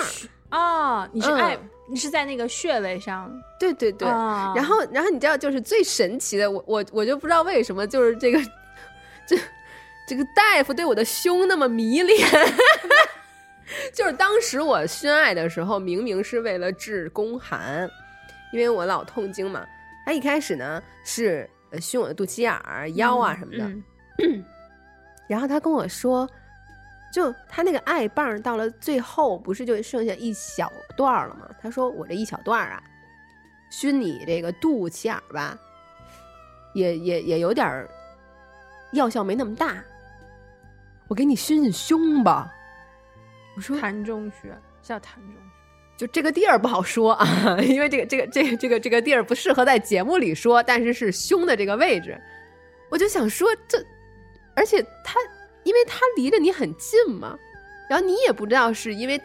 [0.50, 4.08] 儿，哦，你是嗯，你是在那个穴位上，对对对。
[4.08, 8.40] 啊然后，然后你知道，就是最神奇的，我我我就不知道为什么，就是这个
[9.26, 9.36] 这
[10.08, 12.18] 这个大夫对我的胸那么迷恋。
[13.94, 17.88] 就是当时我熏艾的时候，明明是为了治宫寒，
[18.52, 19.64] 因为我老痛经嘛。
[20.04, 23.82] 他一开始呢是呃熏我的肚脐眼儿、腰啊什么的，嗯
[25.28, 26.28] 然后他跟我说，
[27.12, 31.48] 就他那个爱棒到了最后，不是就剩下一小段儿了吗？
[31.60, 32.82] 他说我这一小段儿啊，
[33.70, 35.58] 熏你这个肚脐眼儿吧，
[36.74, 37.88] 也也也有点儿
[38.92, 39.82] 药效没那么大，
[41.08, 42.52] 我给你熏熏胸吧。
[43.56, 45.40] 我说痰中穴叫痰中穴。
[45.96, 47.26] 就这个地儿不好说啊，
[47.62, 52.20] 因为这个这个这个这个这个地儿不适合在节目里说，但是是胸的这个位置，
[52.90, 53.78] 我就想说这，
[54.54, 55.18] 而且它
[55.62, 57.36] 因为它离着你很近嘛，
[57.88, 59.20] 然后你也不知道是因为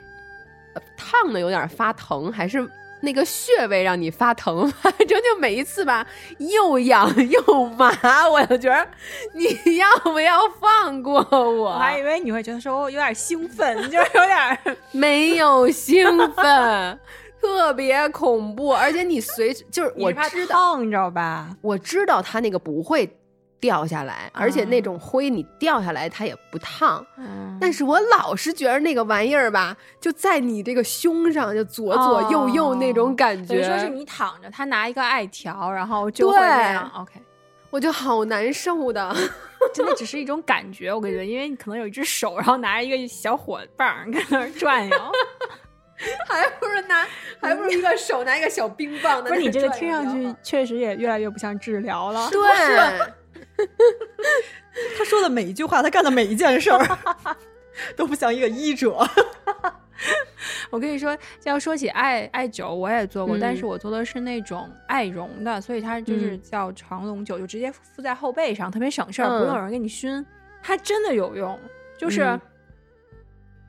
[0.73, 2.67] 呃烫的有点发疼，还是
[3.01, 6.05] 那个穴位让你发疼， 反正就每一次吧
[6.37, 8.87] 又痒又麻，我就觉得
[9.33, 11.71] 你要不要放过我？
[11.71, 16.99] 我还以为你会觉得说我有点兴奋， 就是有点没有兴奋，
[17.41, 21.55] 特别恐怖，而且你随就是我知道，你知道吧？
[21.61, 23.09] 我知道他那个不会
[23.59, 36.91] 掉下来，而且那种灰你掉下来它也不烫，嗯但是我老是觉得那个玩意儿吧，就在你这个胸上就左左右右那种感觉，等于说是你躺着，他拿一个艾条，然后就会那样。
[36.95, 37.21] OK，
[37.69, 39.15] 我就好难受的。
[39.73, 44.97] 真的只是一种感觉，我感觉，因为你可能有一只手，然后拿着一个小火棒儿在那儿转悠。
[46.29, 47.05] 还不如拿，
[47.41, 49.29] 还不如一个手拿一个小冰棒的。
[49.29, 52.29] 不是你这个听上去确实也越来越不像治疗了。
[52.29, 52.39] 对，
[54.97, 56.97] 他说的每一句话，他干的每一件事儿，
[57.95, 58.97] 都不像一个医者。
[60.71, 70.25] 我跟你说，要说起艾艾灸，我也做过，嗯但是我做的是那种艾绒的，所以它就是嗯叫长龙灸，就直接敷在后背上，特别省事儿，嗯不用有人给你熏，
[70.61, 71.59] 它真的有用，
[71.97, 72.23] 就是。
[72.23, 72.41] 嗯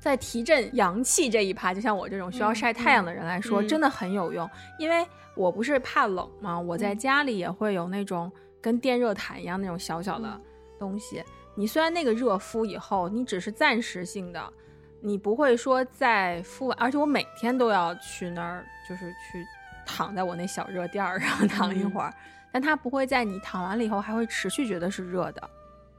[0.02, 4.48] 在提振阳气这一趴，就像我这种需要晒太阳的人来说，嗯真的很有用。
[4.78, 10.40] 因为我不是怕冷嘛，我嗯在家里也会有那种跟电热毯一样那种小小嗯的
[10.78, 11.24] 东西。
[11.54, 14.52] 你虽然那个热敷以后，你只是暂时性的，
[15.00, 19.44] 你不会说在敷完，而且我每天都要去那儿，就是去
[19.84, 22.14] 躺在我那小热垫儿上躺一会儿，
[22.52, 25.50] 但它不会在你躺完了以后还会持续觉得是热的。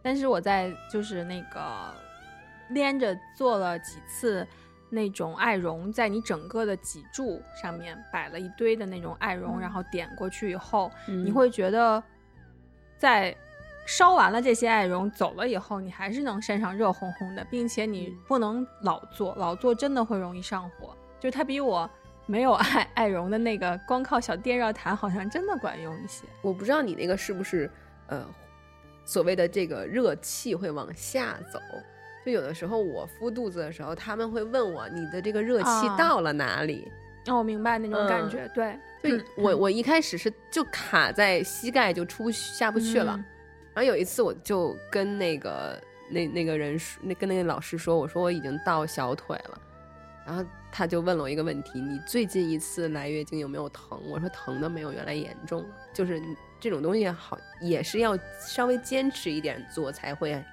[0.02, 1.94] 但是我在就是那个
[2.70, 4.48] 连着做了几次
[4.90, 12.02] 那种艾绒，在你整个的脊柱上面摆了一堆的那种艾绒，然后点过去以后，嗯你会觉得
[13.02, 13.36] 在
[13.88, 20.96] 烧完了这些艾绒走了以后，你还是能身上热烘烘的，并且你不能老做，老做真的会容易上火。
[21.20, 21.90] 就是它比我
[22.28, 26.28] 没有艾 艾绒的那个光靠小电热毯好像真的管用一些。
[26.44, 27.68] 我不知道你那个是不是
[28.06, 28.24] 呃
[29.04, 31.60] 所谓的这个热气会往下走。
[32.24, 36.88] 就有的时候我敷肚子的时候，他们会问我你的这个热气啊到了哪里？
[37.26, 43.16] 哦，我明白那种感嗯觉，对，就我我一开始是就卡在膝盖就出下不去了。
[43.18, 43.26] 嗯
[43.74, 49.62] 然后有一次我就跟那个那那个人说，那跟那个老师说，我说我已经到小腿了。
[50.26, 53.98] 然后他就问了我一个问题：你最近一次来月经有没有疼？
[54.10, 56.22] 我说疼的没有原来严重，就是
[56.60, 60.44] 这种东西好也是要稍微坚持一点做才会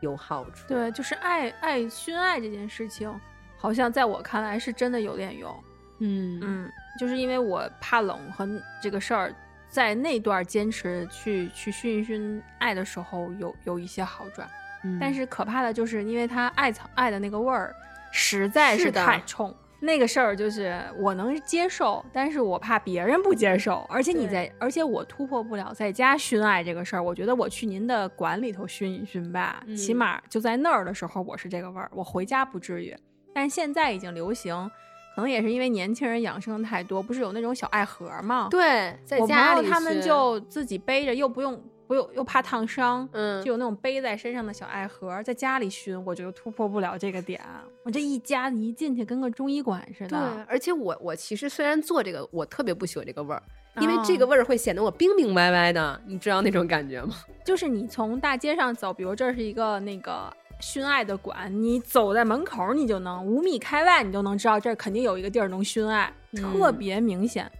[0.00, 0.68] 有好处。
[0.68, 3.12] 对，就是爱爱熏爱这件事情，
[3.56, 5.52] 好像在我看来是真的有点用。
[6.00, 8.48] 嗯嗯，就是因为我怕冷和
[8.82, 9.34] 这个事儿，
[9.68, 14.48] 在那段坚持去去熏一熏爱的时候有有一些好转，
[14.84, 17.74] 嗯但是可怕的就是因为它艾草艾的那个味儿
[18.12, 19.54] 实在是太冲。
[19.80, 27.00] 那个事儿就是我能接受，但是我怕别人不接受，而且你在，而且我突破不了在家熏爱这个事儿。
[27.00, 32.92] 我觉得我去您的馆里头熏一熏吧，起嗯码就在那儿的时候我是这个味儿，我回家不至于。
[33.32, 34.72] 但现在已经流行，可
[35.20, 47.40] 能也是因为年轻人养生的太多，不是有那种小爱盒吗？，对，在家里友他们就自己背着，又不用不用又怕烫伤，嗯就有那种背在身上的小爱盒，在家里熏，我就突破不了这个点。
[47.84, 53.42] 我这一家子一进去跟个中医馆似的对的，，而且我我其实虽然做这个，我特别不喜欢这个味儿，
[53.80, 57.14] 因为这哦个味儿会显得我冰冰歪歪的，你知道那种感觉吗？
[57.44, 60.30] 就是你从大街上走，比如这是一个那个
[60.60, 67.50] 熏艾的馆，你走在门口，你就能五米开外，你就能知道这儿肯定有一个地儿能熏艾，特别明显。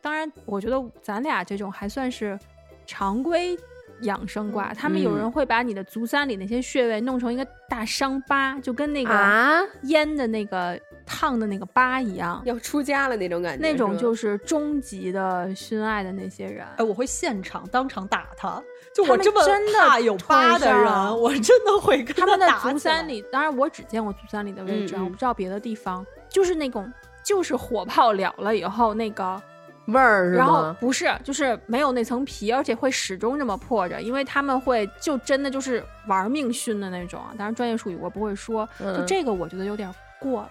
[0.00, 2.38] 当然，我觉得咱俩这种还算是
[2.86, 3.56] 常规
[4.02, 12.42] 养生卦，他们有嗯人会把你的足三里那些穴位弄成一个大伤疤，就跟那个啊，烟的那个烫的那个疤一样。
[12.44, 18.60] 要出家了那种感觉，那种就是终极的熏爱的那些人，哎，我会现场当场打他。
[18.94, 26.92] 就我这么真的怕有疤的人，我真的会跟他们的打起来足三里，当然我只见过足三里的位置，啊，我不知道别的地方，就是那种
[27.24, 29.40] 就是火炮燎了以后那个，
[29.86, 30.74] 味儿是然后？
[30.78, 37.32] 不是就是没有那层皮，而且会始终这么破着，因为他们会就真的就是玩命熏的那种啊。
[37.38, 40.50] 当然专业术语我不会说，就嗯这个我觉得有点过了。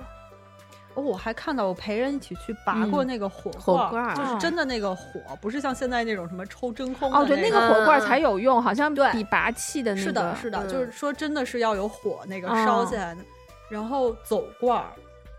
[0.96, 13.22] 哦，我还看到我陪人一起去拔过嗯那个火火罐就是啊真的那个火，不是像现在那种什么抽真空哦，对，那个个火罐才有用，好像对比拔气的那个是的，是的，嗯就是说真的是要有火那个哦烧起来的。
[13.70, 14.88] 然后走罐儿，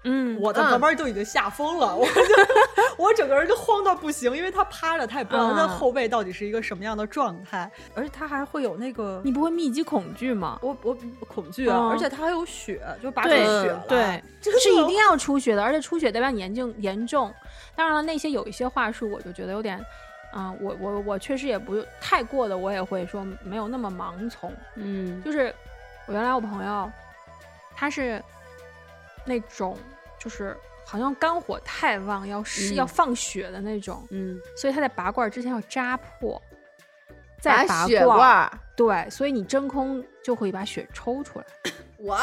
[0.04, 0.70] 嗯，我在嗯。
[0.70, 2.12] 旁边就已经吓疯了，我就
[2.96, 5.68] 我整个人就慌到不行，因为他趴着，他也不知道他嗯。
[5.68, 10.58] 后背到底是一个什么样的状态，而且他还会有那个你不会密集恐惧吗？
[10.62, 10.96] 我我
[11.28, 11.90] 恐惧啊，嗯。
[11.90, 14.22] 而且他还有血，就拔出对血了，对，
[14.60, 17.32] 是一定要出血的，而且出血代表你严重严重。
[17.74, 19.78] 当然了，那些有一些话术，我就觉得有点，
[20.32, 24.52] 啊、我我我确实也不太过的，我也会说没有那么盲从。
[24.74, 25.54] 嗯，就是
[26.06, 26.90] 我原来我朋友，
[27.74, 28.22] 他是
[29.24, 29.78] 那种
[30.18, 36.40] 就是好像肝火太旺，要是、嗯要放血的那种，嗯，所以他在拔罐之前要扎破，
[37.40, 38.58] 再拔血罐儿。
[38.74, 41.44] 对，所以你真空就会把血抽出来。
[41.98, 42.18] 我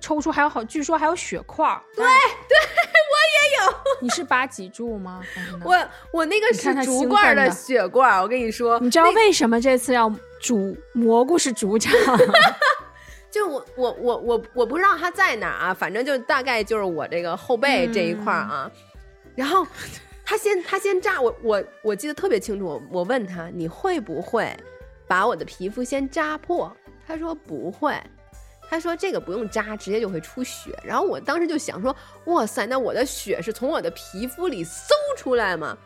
[0.00, 1.80] 抽出还有好，据说还有血块儿。
[1.94, 3.76] 对对，我也有。
[4.00, 5.22] 你是拔脊柱吗？
[5.64, 10.10] 我我那个是竹罐的血罐儿，我跟你说，你知道为什么这次要
[10.40, 11.92] 煮蘑菇是主场？
[13.36, 18.70] 就我我我我我不知道他在哪儿啊，反正就大概就是我这个后背这一块儿啊。
[19.34, 19.66] 然后
[20.24, 24.56] 他先他先扎我我我记得特别清楚，我我问他你会不会
[25.06, 26.74] 把我的皮肤先扎破？
[27.06, 27.94] 他说不会。
[28.68, 30.76] 他说这个不用扎，直接就会出血。
[30.82, 35.78] 然后我当时就想说，哇塞，那我的血是从我的皮肤里搜出来吗？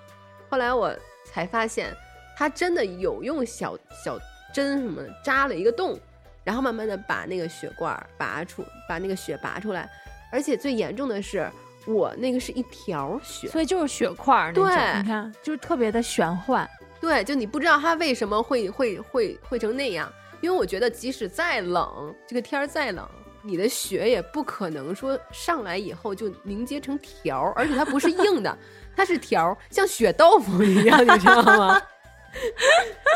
[0.48, 0.90] 后来我
[1.26, 1.94] 才发现，
[2.38, 4.18] 他真的有用小小
[4.55, 5.98] 针什么的扎了一个洞，
[6.45, 9.88] 然后慢慢的把那个血管儿拔出，把那个血拔出来。
[10.32, 11.51] 而且最严重的是，
[11.86, 14.53] 我那个是一条血，所以就是血块儿。
[14.53, 14.64] 对
[14.97, 16.68] 你看，就是特别的玄幻。
[17.01, 23.09] 对，就你不知道它为什么会会会会成那样，因为我觉得即使再冷，这个天儿再冷，
[23.43, 28.59] 你的血也不可能说上来以后就凝结成条儿，而且它不是硬的，
[28.95, 31.80] 它是条儿，像血豆腐一样，你知道吗？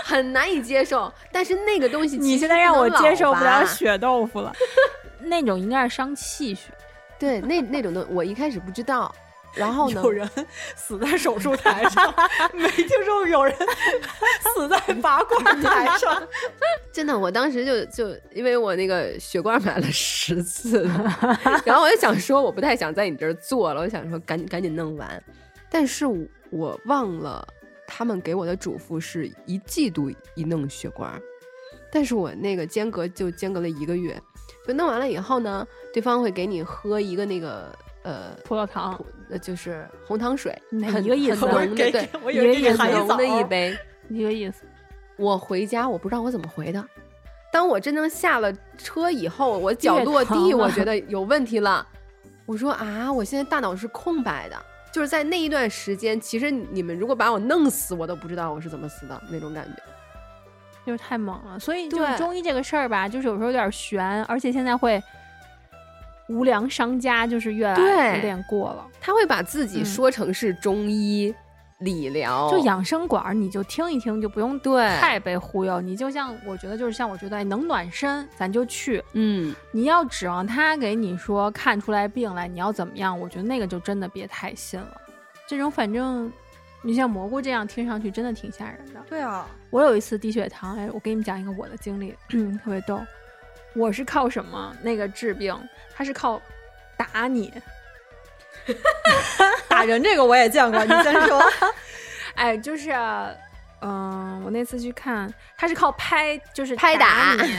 [0.05, 4.53] 很难以接受，但是那个东西你现在让我接受不了血豆腐了。
[5.21, 6.71] 那种应该是伤气血。
[7.19, 9.15] 对，那那种的我一开始不知道，
[9.55, 10.29] 然后呢，有人
[10.77, 12.13] 死在手术台上，
[12.53, 13.57] 没听说过有人
[14.55, 16.23] 死在拔罐台上。
[16.93, 20.83] 真的，我当时就就因为我那个血罐买了十次，
[21.65, 25.23] 然后我就想说，我不太想在你这儿做了，我想说赶紧赶紧弄完，
[25.71, 26.19] 但是我
[26.51, 27.47] 我忘了
[27.87, 31.21] 他们给我的嘱咐是一季度一弄血管，
[31.93, 34.21] 但是我那个间隔就间隔了一个月，
[34.67, 38.35] 就弄完了以后呢，对方会给你喝一个那个呃。
[38.45, 43.77] 葡萄糖，呃，就是红糖水，一个意思很啊浓的，对，很浓的一杯。
[44.11, 44.65] 一个意思。
[45.17, 46.85] 我回家，我不知道我怎么回的。
[47.53, 51.87] 当我真正下了车以后，我脚落地，我觉得有问题了。
[52.47, 54.57] 我说啊，我现在大脑是空白的，
[54.95, 59.83] 就是在那一段时间，其实你们如果把我弄死，我都不知道我是怎么死的那种感觉。
[60.87, 65.03] 就是太猛了，所以就是中医这个事儿吧，就是有时候有点悬，而且现在会
[66.29, 68.87] 无良商家就是越来越有点过了。
[69.01, 71.35] 他会把自己嗯说成是中医、
[71.79, 75.81] 理疗，就养生馆儿，你就听一听，就不用对太被忽悠。
[75.81, 79.03] 你就像我觉得，就是像我觉得哎能暖身，咱就去。
[79.13, 83.19] 嗯，你要指望他给你说看出来病来，你要怎么样？
[83.19, 85.01] 我觉得那个就真的别太信了。
[85.47, 86.33] 这种反正
[86.83, 89.03] 你像蘑菇这样，听上去真的挺吓人的。
[89.09, 92.15] 对啊，我有一次低血糖，哎，我给你们讲一个我的经历，
[92.65, 93.01] 特别逗。
[93.75, 95.59] 我是靠什么那个治病？
[95.95, 96.41] 他是靠
[96.97, 97.53] 打你。
[99.69, 101.43] 打人这个我也见过，你先说。
[102.35, 102.91] 哎，就是，
[103.81, 107.57] 嗯、我那次去看，他是靠拍，就是拍打你，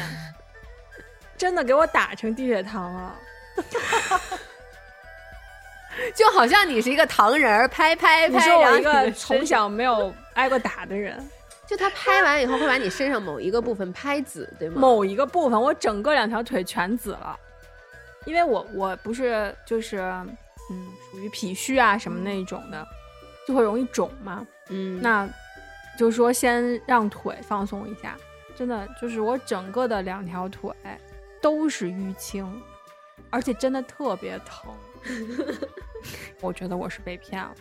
[1.37, 3.15] 真的给我打成低血糖了。
[6.13, 11.17] 就好像你是一个糖人儿，拍拍拍，你说然后我一个从小没有挨过打的人，
[11.65, 14.75] 就他拍完以后会把你身上某一个部分拍紫，对吗？
[14.77, 17.39] 某一个部分，我整个两条腿全紫了，
[18.25, 20.13] 因为我我不是就是
[20.69, 22.87] 嗯属于脾虚啊什么那一种的，
[23.47, 24.45] 就会容易肿嘛。
[24.69, 25.29] 嗯，那
[25.97, 28.17] 就是说先让腿放松一下，
[28.55, 30.71] 真的就是我整个的两条腿
[31.41, 32.61] 都是淤青，
[33.29, 34.73] 而且真的特别疼。
[36.41, 37.53] 我觉得我是被骗了。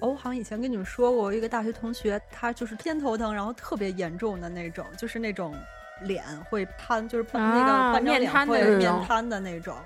[0.00, 5.54] 我好像以前跟你们说过，我一个大学同学，他就是偏头疼，然后特别严重的那种，就是那种
[6.02, 9.76] 脸会瘫，就是半、那啊个半张面脸会瘫的面瘫的那种。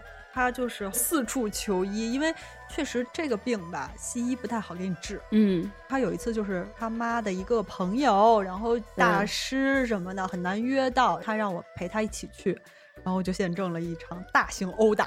[0.41, 2.35] 他就是四处求医，因为
[2.67, 5.21] 确实这个病吧，西医不太好给你治。
[5.33, 12.59] 嗯，他有一次就是他妈的一个朋友，然后大嗯师什么的、很难约到，他让我陪他一起去，
[13.05, 15.07] 然后就见证了一场大型殴打。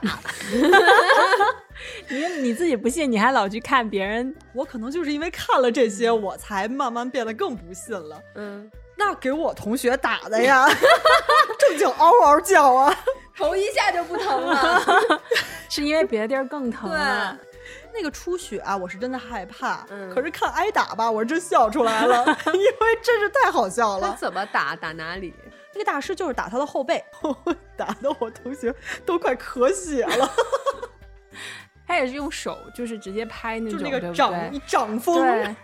[2.09, 8.21] 你你自己不信，你还老去看别人，我可能就是因为看了这些，我才慢慢变得更不信了。
[8.35, 8.69] 嗯，
[9.05, 10.65] 那给我同学打的呀，
[11.59, 12.95] 正经嗷嗷叫啊！
[13.35, 14.81] 头一下就不疼了。
[15.69, 17.37] 是因为别的地儿更疼啊。
[17.93, 19.85] 那个出血啊，我是真的害怕。
[19.89, 24.17] 嗯可是看挨打吧，我是真笑出来了， 因为真是太好笑他了。
[24.19, 24.75] 怎么打？
[24.75, 25.33] 打哪里？
[25.73, 27.03] 那个大师就是打他的后背，
[27.75, 28.73] 打的我同学
[29.05, 30.31] 都快咳血了，
[31.87, 34.33] 他也是用手，就是直接拍那种，就那对不个掌？
[34.65, 35.55] 掌风。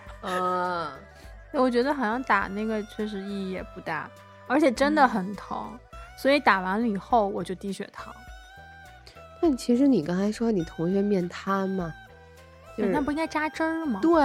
[1.53, 4.09] 我觉得好像打那个确实意义也不大，
[4.47, 5.77] 而且真的嗯很疼，
[6.17, 8.13] 所以打完了以后我就低血糖。
[9.41, 11.93] 但其实你刚才说你同学面瘫嘛，
[12.77, 13.99] 就是那不应该扎针儿吗？
[14.01, 14.21] 对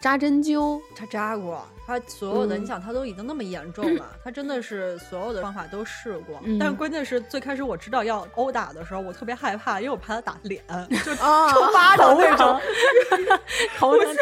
[0.00, 6.38] 扎针灸，他扎过，他所有的，嗯你想他都已经那么严重了，他真的是所有的方法都试过。
[6.44, 10.62] 嗯但是关键是最开始我知道要殴打的时候，我特别害怕，因为我怕他打脸，
[11.02, 12.60] 就啊抽巴掌那种
[13.78, 14.14] 头疼。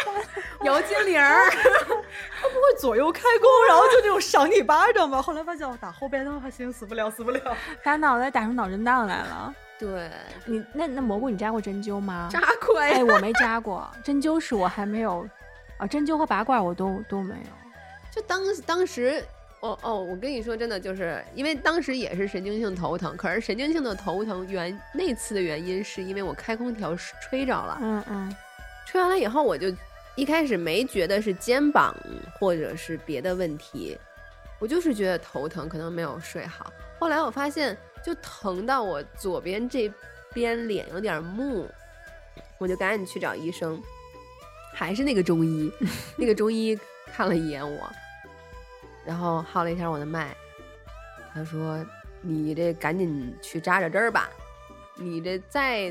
[0.64, 5.20] 摇精灵儿，他不会左右开弓，然后就那种赏你巴掌吧。
[5.20, 7.40] 后来发现我打后背，的话行，死不了，死不了。
[7.84, 9.54] 把脑袋打出脑震荡来了。
[9.78, 10.10] 对，
[10.46, 12.28] 你那那蘑菇，你扎过针灸吗？
[12.32, 15.28] 扎过呀哎，我没扎过，针灸是我还没有，
[15.78, 17.50] 啊，针灸和拔罐我都都没有。
[18.10, 19.22] 就当当时，
[19.60, 28.36] 哦哦，我跟你说，真的就是因为当时也是神经性头疼，可是神经性的头疼原那次的原因是因为我开空调吹着了，嗯嗯，
[28.86, 29.70] 吹完了以后我就
[30.14, 31.94] 一开始没觉得是肩膀
[32.38, 33.98] 或者是别的问题，
[34.58, 36.72] 我就是觉得头疼，可能没有睡好。
[36.98, 39.92] 后来我发现就疼到我左边这
[40.32, 41.68] 边脸有点木，
[42.56, 43.78] 我就赶紧去找医生，
[44.78, 45.72] 还是那个中医，
[46.16, 46.78] 那个中医
[47.14, 47.90] 看了一眼我，
[49.06, 50.36] 然后号了一下我的脉，
[51.32, 51.82] 他说
[52.20, 54.28] ：“你这赶紧去扎扎针儿吧，
[54.96, 55.90] 你这再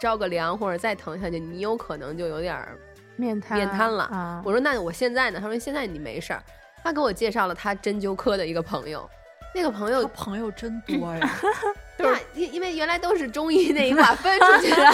[0.00, 2.78] 着个凉或者再疼下去，你有可能就有点儿
[3.16, 4.04] 面瘫面瘫了。
[4.04, 4.40] 啊。
[4.44, 5.40] 我说那我现在呢？
[5.40, 6.40] 他说现在你没事儿。
[6.84, 9.10] 他给我介绍了他针灸科的一个朋友，
[9.52, 11.28] 那个朋他友朋友真多呀，
[11.98, 14.92] 对啊，因因为原来都是中医那一块 分出去的，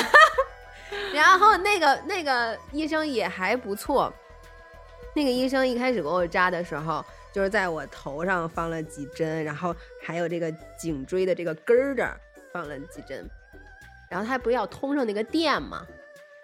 [1.15, 4.13] 然后那个那个医生也还不错。
[5.15, 12.19] 那个医生一开始给我扎的时候，就是在我头上放了几针，然后还有这个颈椎的这个根儿这儿
[12.51, 13.29] 放了几针，
[14.09, 15.87] 然后他不是要通上那个电吗，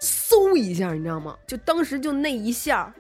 [0.03, 1.38] 嗖一下，你知道吗？
[1.46, 2.92] 就当时就那一下，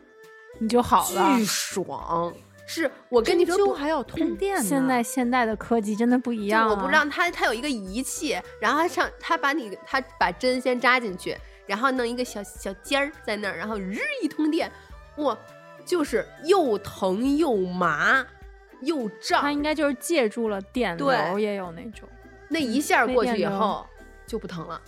[0.58, 1.44] 你就好了巨。
[1.44, 2.32] 爽。
[2.68, 4.62] 是我跟你说不，针灸还要通电呢。
[4.62, 11.34] 现在现代的科技真的不一样、啊，我不知道他他有一个仪器，然后他上他把你他把针先扎进去，
[11.66, 14.70] 然后弄一个小小尖儿在那儿，然后日一通电，
[15.16, 15.36] 哇，
[15.86, 18.24] 就是又疼又麻
[18.82, 22.06] 又胀它，应该就是借助了电流，对也有那种。
[22.48, 23.86] 那一下过去以后
[24.26, 24.78] 就不疼了。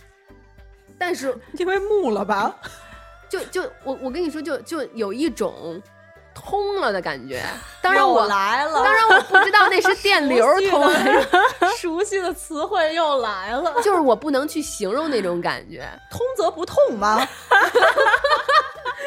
[0.99, 2.55] 但是因为木了吧？
[3.27, 5.81] 就就我我跟你说，就就有一种
[6.43, 7.41] 通了的感觉。
[7.81, 11.27] 当然我来了，当然我不知道那是电流通还是，
[11.77, 15.87] 熟悉的词汇又来了， 就是我不能去形容那种感觉。
[16.09, 17.27] 通则不痛吗？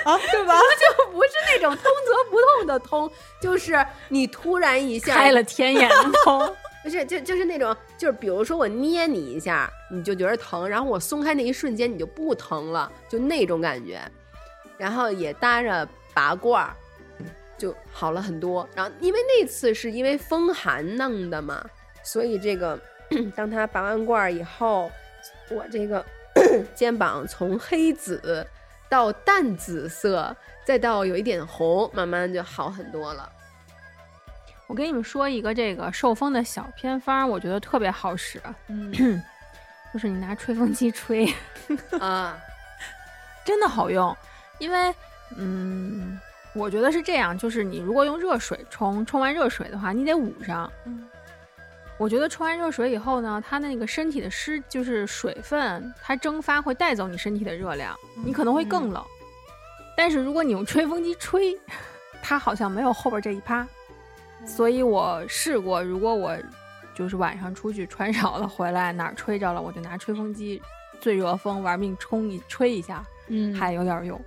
[0.05, 0.59] 啊，对吧？
[0.59, 3.11] 就不是那种通则不痛的通，
[3.41, 14.01] 就是你突然一下开了天眼的通，不是就就是那种，就是比如说我捏你一下，你就觉得疼，然后我松开那一瞬间你就不疼了，就那种感觉。
[14.76, 16.74] 然后也搭着拔罐儿，
[17.65, 18.69] 就好了很多。
[18.75, 21.65] 然后因为那次是因为风寒弄的嘛，
[22.03, 22.79] 所以这个
[23.35, 24.93] 当他拔完罐儿以后，
[25.51, 26.05] 我这个
[26.75, 28.47] 肩膀从黑紫
[28.91, 33.33] 到淡紫色，再到有一点红，慢慢就好很多了。
[34.67, 38.39] 我跟你们说一个这个受风的小偏方，我觉得特别好使，
[38.69, 38.93] 嗯，
[39.95, 41.27] 就是你拿吹风机吹，
[41.99, 42.39] 啊，
[43.45, 44.15] 真的好用。
[44.59, 44.95] 因为，
[45.37, 46.19] 嗯，
[46.55, 50.71] 我觉得是这样，就是你如果用热水冲，冲完热水的话，你得捂上。
[50.87, 51.07] 嗯
[51.97, 59.01] 我觉得冲完热水以后呢，它那个身体的湿就是水分，它蒸发会带走你身体的热量，你可能会更冷。
[59.97, 61.57] 但是如果你用吹风机吹，
[62.21, 63.65] 它好像没有后边这一趴。
[64.45, 66.37] 所以我试过，如果我
[66.97, 70.61] 就是晚上出去穿少了回来哪儿吹着了，我就拿吹风机
[71.01, 74.21] 最热风玩命冲一吹一下，嗯还有点用。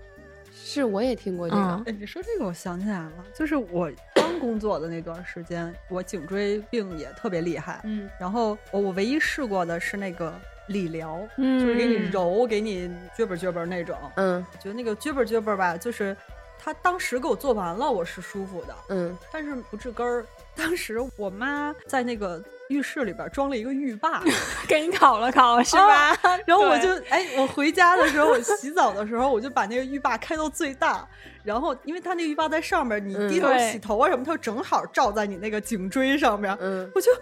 [0.69, 7.79] 是我也听过这个你说这个我想起来了，就是我刚工作的那段时间，我颈椎病也特别厉害。
[7.85, 10.33] 嗯然后我我唯一试过的是那个
[10.67, 13.97] 理疗，嗯就是给你揉，给你撅巴撅巴那种。
[14.15, 16.15] 嗯我觉得那个撅巴撅巴吧，就是
[16.59, 20.25] 他当时给我做完了，我是舒服的，嗯，但是不治根儿。
[20.55, 24.21] 当时我妈在那个浴室里边装了一个浴霸，
[24.67, 26.17] 给你烤了烤是吧？
[26.45, 31.07] 然后我就哎，我回家的时候，我洗澡的时候，我就把那个浴霸开到最大，
[31.43, 37.17] 然后因为它那个浴霸在上面，你嗯低头洗头啊什么，它就正好照在你那个颈椎上面，嗯，我就啊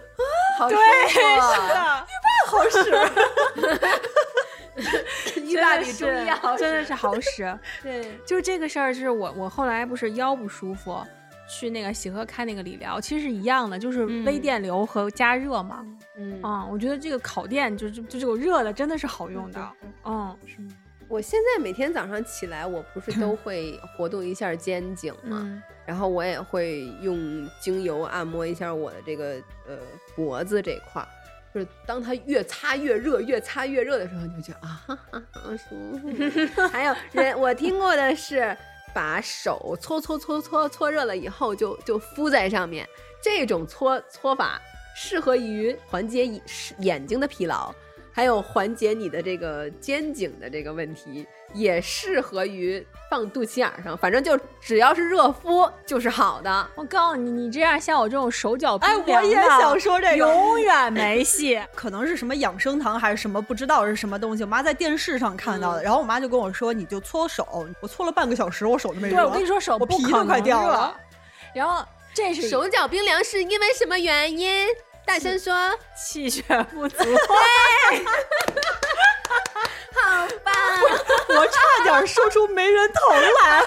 [0.58, 0.78] 好使，浴
[1.38, 2.06] 霸，
[2.46, 2.90] 好使。
[5.40, 7.58] 浴霸比中医好真的是好使。
[7.82, 11.02] 对，就是这个事儿，是我我后来不是腰不舒服，
[11.48, 15.84] 去那个喜和开那个理疗，其实是一样的，就是微嗯电流和加热嘛。
[16.18, 19.70] 嗯啊、我觉得这个烤电就就就这种热的真的是好用的。
[20.04, 20.36] 嗯
[21.08, 25.40] 我现在每天早上起来，我不是都会活动一下肩颈吗？
[25.44, 29.34] 嗯然后我也会用精油按摩一下我的这个
[29.68, 29.78] 呃
[30.16, 31.06] 脖子这块儿，
[31.54, 36.10] 就是当它越擦越热，越擦越热的时候，你就觉得啊，哈哈好舒服。
[36.72, 38.56] 还有人，我听过的是
[38.96, 42.88] 把手搓搓搓搓搓热了以后就就敷在上面，
[43.20, 44.58] 这种搓搓法
[44.96, 46.42] 适合于缓解眼
[46.78, 47.70] 眼睛的疲劳。
[48.16, 53.94] 还有缓解你的这个肩颈的这个问题，也适合于放肚脐眼儿上。
[53.94, 56.66] 反正就只要是热敷就是好的。
[56.76, 61.60] 我告诉你，你这样像我这种手脚冰哎，凉的，我也想说这个，永远没戏。
[61.76, 64.44] 可能是什么养生堂还是什么，不知道是什么东西。
[64.44, 69.16] 我妈在电视上看到的，然后我妈就跟我说：“你就搓手。”我搓了半个小时，我手都没热。
[69.16, 70.96] 对，我跟你说，手我皮都快掉了。
[71.54, 74.66] 然后这是手脚冰凉是因为什么原因？
[75.06, 75.54] 大声说，
[75.96, 76.42] 气血
[76.72, 76.98] 不足。
[79.94, 80.52] 好棒！
[81.28, 83.02] 我差点说出没人疼
[83.44, 83.64] 来。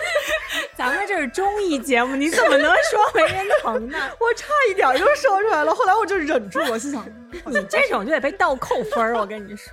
[0.76, 3.98] 咱们这是综艺节目，你怎么能说没人疼呢？
[4.20, 7.06] 我差一点就说出来了，后来我就忍住，我心想，
[7.46, 9.72] 你这种就得被倒扣分儿，我跟你说。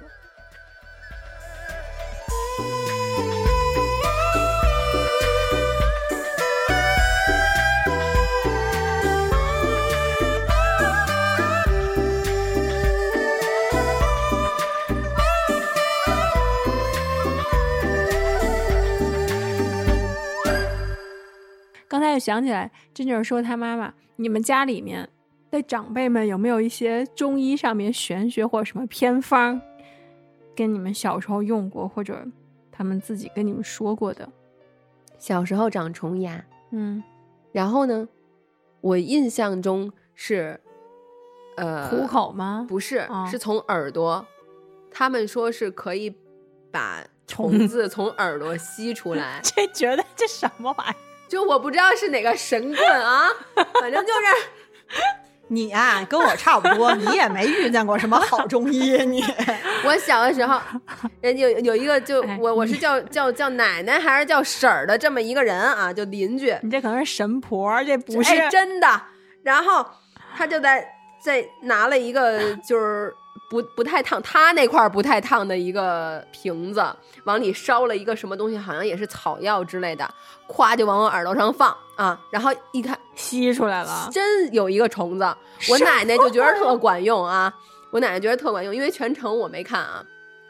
[21.91, 25.09] 刚才又想起来，真就是说她妈妈，你们家里面
[25.49, 29.59] 的长辈们有没有一些中医上面玄学或者什么偏方，
[30.55, 32.25] 跟你们小时候用过，或者
[32.71, 34.29] 他们自己跟你们说过的？
[35.19, 37.03] 小时候长虫牙，嗯，
[37.51, 38.07] 然后呢，
[38.79, 40.61] 我印象中是，
[41.57, 42.65] 呃，虎口吗？
[42.69, 44.25] 不是，哦是从耳朵。
[44.89, 46.15] 他们说是可以
[46.71, 50.95] 把虫子从耳朵吸出来， 这觉得这什么玩意儿？
[51.31, 53.29] 就我不知道是哪个神棍啊，
[53.79, 54.99] 反正就是。
[55.47, 59.21] 你啊，跟我差不多，你也没遇见过什么好中医，你。
[59.85, 60.59] 我小的时候，
[61.21, 69.01] 人有有一个就哎我我是叫叫叫奶奶还是叫婶儿的这么一个人啊，就邻居，你这可能是神婆，这不是、哎真的。
[69.43, 69.85] 然后
[70.37, 70.85] 他就在
[71.21, 73.13] 在拿了一个就是
[73.51, 76.81] 不不太烫，他那块儿不太烫的一个瓶子，
[77.25, 80.09] 往里烧了一个什么东西，好像也是草药之类的，
[80.47, 84.07] 咵就往我耳朵上放啊，然后一看吸出来了。
[84.09, 85.35] 真有一个虫子，
[85.69, 87.53] 我奶奶就觉得特管用啊，
[87.91, 90.01] 我奶奶觉得特管用，因为全程我没看啊。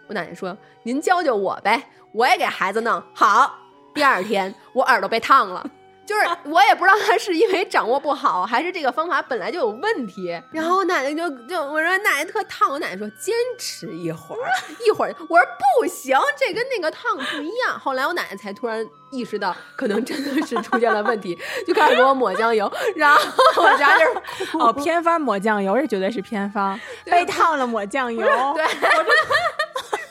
[0.05, 3.51] 我奶奶说：“您教教我呗，我也给孩子弄好。”
[3.95, 5.67] 第二天我耳朵被烫了，
[6.11, 10.37] 就是 我也不知道他是因为掌握不好， 还是这个方法本来就有问题。
[10.51, 14.51] 然后我奶奶就就我说奶奶特烫，我奶奶说坚持一会儿，
[14.85, 15.15] 一会儿。
[15.29, 15.47] 我说
[15.79, 17.79] 不行，这跟那个烫不一样。
[17.79, 26.77] 后来我奶奶才突然意识到，可能真的是出现了问题，就开始给我抹酱油，然后我家就是哦，偏方抹酱油，这绝对是偏方。
[27.05, 28.65] 被烫了抹酱油，对，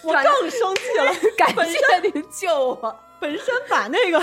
[0.02, 1.12] 我更生气了。
[1.36, 3.00] 感谢您救我。
[3.20, 4.18] 本身把那个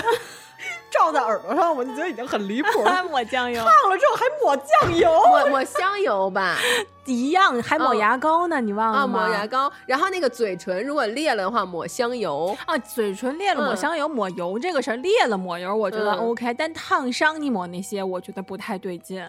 [0.90, 3.02] 照在耳朵上，我就觉得已经很离谱了。
[3.10, 6.56] 抹酱油烫了之后还抹酱油，抹抹香油吧，
[7.06, 9.26] 一样，还抹嗯牙膏呢，你忘啊，了吗？
[9.26, 12.56] 抹牙膏，然后那个嘴唇如果裂了的话，抹香油。
[12.66, 19.26] 啊，嘴唇裂了抹嗯香油，抹油这个事儿，裂了抹油我觉得嗯 OK，、但烫伤你抹那些我觉得不太对劲。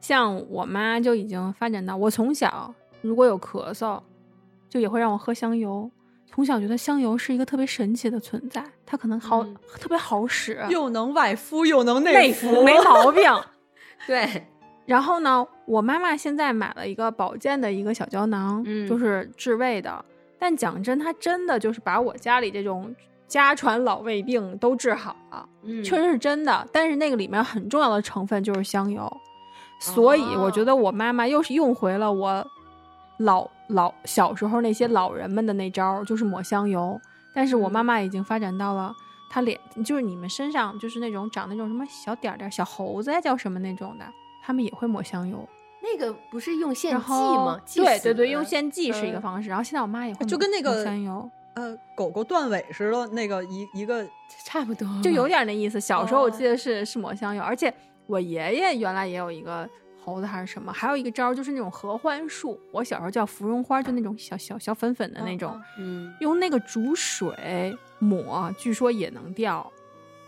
[0.00, 4.00] 像我妈就已经发展到，我从小如果有咳嗽，
[4.68, 5.90] 就也会让我喝香油。
[6.38, 13.24] 从小觉得香油是一个特别神奇的存在，它可能好、嗯特别好使，又能外敷又能内服，没毛病。
[14.06, 14.46] 对，
[14.86, 20.04] 然后呢，我妈妈现在买了一个保健的一个小胶囊，嗯就是治胃的。
[20.38, 22.94] 但讲真，它真的就是把我家里这种
[23.26, 26.64] 家传老胃病都治好了，嗯确实是真的。
[26.72, 29.12] 但是那个里面很重要的成分就是香油，
[29.80, 32.46] 所以我觉得我妈妈又是用回了我
[33.18, 37.00] 老老小时候那些老人们的那招儿，就是抹香油。
[37.34, 38.92] 但是我妈妈已经发展到了。
[39.30, 44.04] 她脸就是你们身上就是那种长那种什么小点儿点儿小猴子呀，叫什么那种的，
[44.42, 45.46] 他们也会抹香油。
[45.82, 47.60] 那个不是用线然剂后吗？
[47.74, 49.50] 对对对，用线剂是一个嗯方式。
[49.50, 54.02] 然后现在我妈也会就跟那个香油，呃，狗狗断尾似的，那个一一个
[54.44, 55.78] 差不多，就有点那意思。
[55.78, 57.72] 小时候我记哦得是是抹香油，而且
[58.06, 59.68] 我爷爷原来也有一个
[60.08, 69.70] 猴子还是什么，还有一个招儿就是那种合欢树，我小时候叫芙蓉花，就那种小小小粉粉的那种，嗯用那个煮水抹，据说也能掉。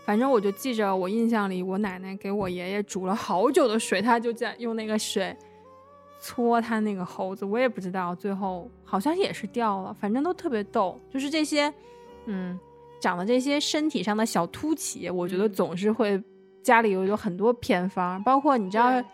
[0.03, 5.35] 反正我就记着，我印象里，我奶奶给我爷爷煮了好久的水，他就在用那个水
[6.19, 10.99] 搓他那个猴子，我也不知道，最后好像也是掉了，反正都特别逗。
[11.09, 11.71] 就是这些，
[12.25, 12.59] 嗯，
[12.99, 16.21] 长的这些身体上的小凸起，我觉得嗯总是会
[16.63, 19.05] 家里有有很多偏方，包括你知道对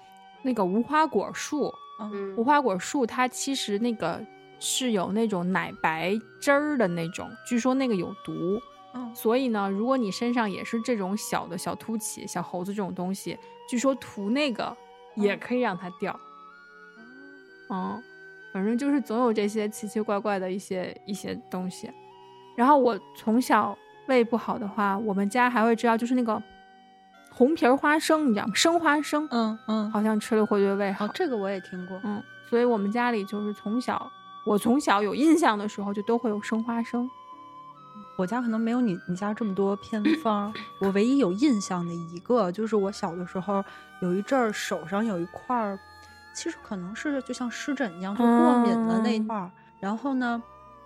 [0.42, 4.24] 那个无花果树，嗯无花果树它其实那个
[4.60, 8.62] 是有那种奶白汁儿的那种，据说那个有毒。
[8.94, 13.38] 嗯所以呢，如果你身上也是这种小的小凸起、小猴子这种东西，
[13.70, 14.76] 据说涂那个
[15.16, 16.20] 也可以让它掉。
[17.70, 18.02] 嗯，
[18.54, 21.92] 反正就是总有这些奇奇怪怪的一些一些东西。
[22.56, 23.78] 然后我从小
[24.08, 26.42] 胃不好的话，我们家还会知道，就是那个
[27.38, 28.52] 红皮儿花生，你知道吗？
[28.56, 31.06] 生花生，嗯嗯，好像吃了会对胃好。
[31.06, 32.00] 哦，这个我也听过。
[32.04, 34.12] 嗯，所以我们家里就是从小，
[34.44, 37.08] 我从小有印象的时候就都会有生花生。
[38.18, 43.64] 我家可能没有你你家这么多偏 方儿，我唯一有印象的一个就是我小的时候
[44.02, 45.80] 有一阵儿手上有一块儿，
[46.34, 49.52] 其实可能是就像湿疹一样，就过敏的那一嗯块儿。
[49.80, 50.42] 然后呢，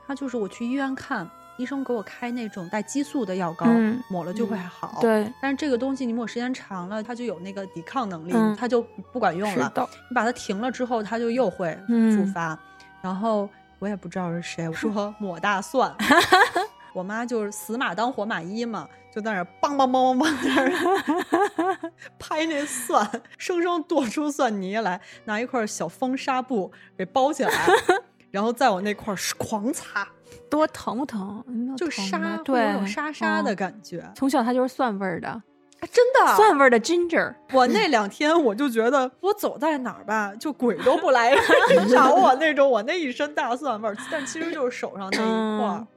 [0.05, 4.97] 他就是我去医院看，医生给我开那种带激素的药膏，嗯抹了就会嗯好。。
[5.01, 8.81] 对，但是这个东西你抹时间长了，它就有那个抵抗能力，嗯它就
[9.11, 9.71] 不管用了。
[10.09, 12.57] 你把它停了之后，它就又会复嗯发。
[13.01, 13.49] 然后
[13.79, 15.93] 我也不知道是谁，我说 抹大蒜，
[16.93, 27.51] 我妈就是死马当活马医嘛，就在那儿梆梆梆梆梆在那儿 拍那蒜，生生剁出蒜泥来，拿一块小风纱布给包起来，
[28.29, 30.07] 然后在我那块儿狂擦，
[30.49, 31.43] 多疼不疼？
[31.47, 34.03] 嗯就沙，对，种沙沙的嗯感觉。
[34.15, 35.41] 从小它就是蒜味儿的，啊
[35.91, 37.33] 真的，蒜味儿的 ginger。
[37.53, 41.33] 我那两天我就觉得我走在哪儿吧，就鬼都不来
[41.89, 45.87] 找我那种，我那一身大蒜味儿，但其实就是手上那一块儿嗯。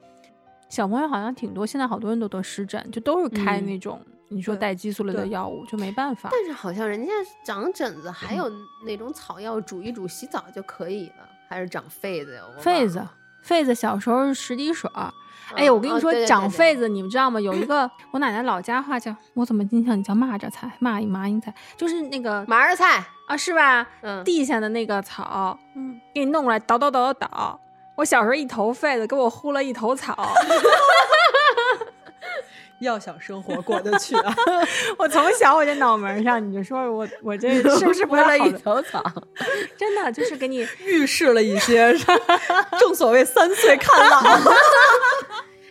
[0.67, 6.29] 小朋友好像挺多，现在好多人都得湿疹，就都是开嗯那种、你说带激素类的药物，就没办法。
[6.31, 7.11] 但是好像人家
[7.45, 8.51] 长疹子还有
[8.85, 12.41] 那种草药煮一煮洗澡就可以了，还是长痱子呀？
[12.59, 13.13] 痱子了，
[13.45, 15.13] 痱子小时候是十滴水儿。
[15.53, 17.39] 哎呀，我跟你说，长痱子，你们知道吗？
[17.39, 23.85] 有一个 我奶奶老家话叫，我怎么印象你叫蚂蚱菜、蚂蚁、麻蝇菜，就是那个麻儿菜，啊，是吧？
[24.01, 27.59] 嗯，地下的那个草，嗯，给你弄过来倒倒倒倒倒。
[27.95, 30.17] 我小时候一头痱子，给我糊了一头草。
[32.79, 34.35] 要想生活过得去啊，
[34.97, 38.59] 我从小我这脑门上，你就说我我这是不是不为了一太好的？
[38.59, 39.03] 头草，
[39.77, 41.93] 真的就是给你预示了一些，
[42.79, 44.19] 正 所谓三岁看老。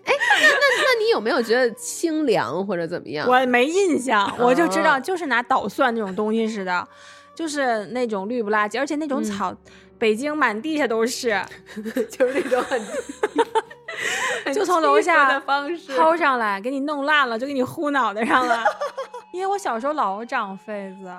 [0.05, 3.27] 哎那那你有没有觉得清凉或者怎么样？
[3.27, 6.87] 我没印象，我就知道哦就是拿捣蒜那种东西似的，
[7.35, 9.57] 就是那种绿不拉几，而且那种嗯草，
[9.99, 11.41] 北京满地下都是，
[12.11, 12.81] 就是那种很
[14.53, 18.65] 就从楼下的方式薅上来，给你弄烂了，就给你呼脑袋上了。
[19.33, 21.11] 因为我小时候老长痱子，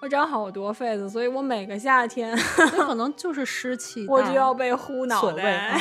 [0.00, 2.36] 我长好多痱子，所以我每个夏天
[2.76, 5.56] 有可能就是湿气，我就要被呼脑所谓袋。
[5.56, 5.78] 啊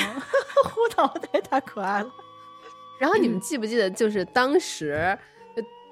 [0.63, 2.11] 呼脑袋太可爱了。
[2.99, 5.17] 然后你们记不记得，就是当时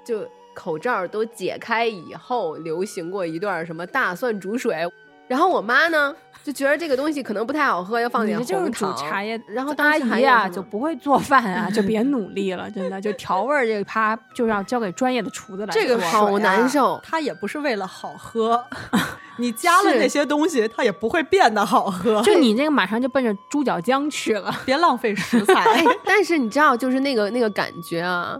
[0.04, 4.86] 就就口罩都解开以后，流行过一段什么大蒜煮水。
[5.30, 6.12] 然后我妈呢
[6.42, 9.08] 就觉得这个东西可能不太好喝，要放你点这就是煮红糖。
[9.08, 15.80] 茶叶，然后阿姨呀、有什么就不会做饭啊， 就别努力了，真的，就调味儿这个趴就要交给专业的厨子来做。
[15.80, 17.00] 这个好难受。
[17.04, 18.60] 它也不是为了好喝，
[19.38, 22.20] 你加了那些东西，它也不会变得好喝。
[22.26, 24.52] 就你那个马上就奔着猪脚姜去了。
[24.64, 25.54] 别浪费食材。
[25.54, 28.36] 哎，但是你知道，就是那个那个感觉啊，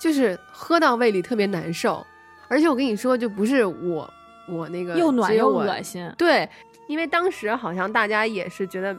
[0.00, 2.04] 就是喝到胃里特别难受。
[2.48, 4.08] 而且我跟你说，就不是我
[4.48, 6.48] 我那个又暖又恶心，对，
[6.88, 8.94] 因为当时好像大家也是觉得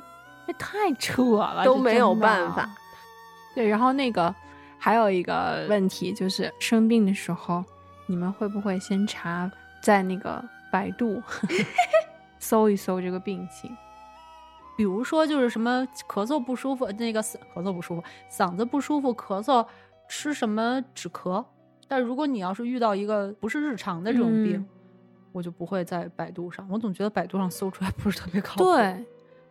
[0.46, 2.70] 这太扯了，都没有办法。
[3.56, 4.34] 对，然后那个
[4.78, 7.64] 还有一个问题就是生病的时候，
[8.06, 11.22] 你们会不会先查在那个百度
[12.40, 13.76] 搜一搜这个病情。
[14.76, 19.66] 比如说就是什么咳嗽不舒服，那个嗓咳嗽不舒服，嗓子不舒服，咳嗽
[20.08, 21.44] 吃什么止咳。
[21.88, 24.68] 但如果你要是遇到一个不是日常的这种病，嗯
[25.38, 26.68] 我就不会在百度上。
[26.70, 28.64] 我总觉得百度上搜出来不是特别靠谱。
[28.64, 29.06] 对，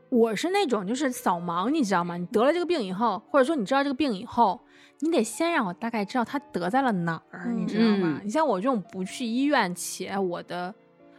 [0.09, 2.17] 我是那种就是扫盲，你知道吗？
[2.17, 4.61] 你得了这个病以后，或者说你知道这个病以后，
[4.99, 8.19] 你得先让我大概知道他得在了哪儿，你知道吗？
[8.21, 10.75] 嗯你像我这种不去医院且我的。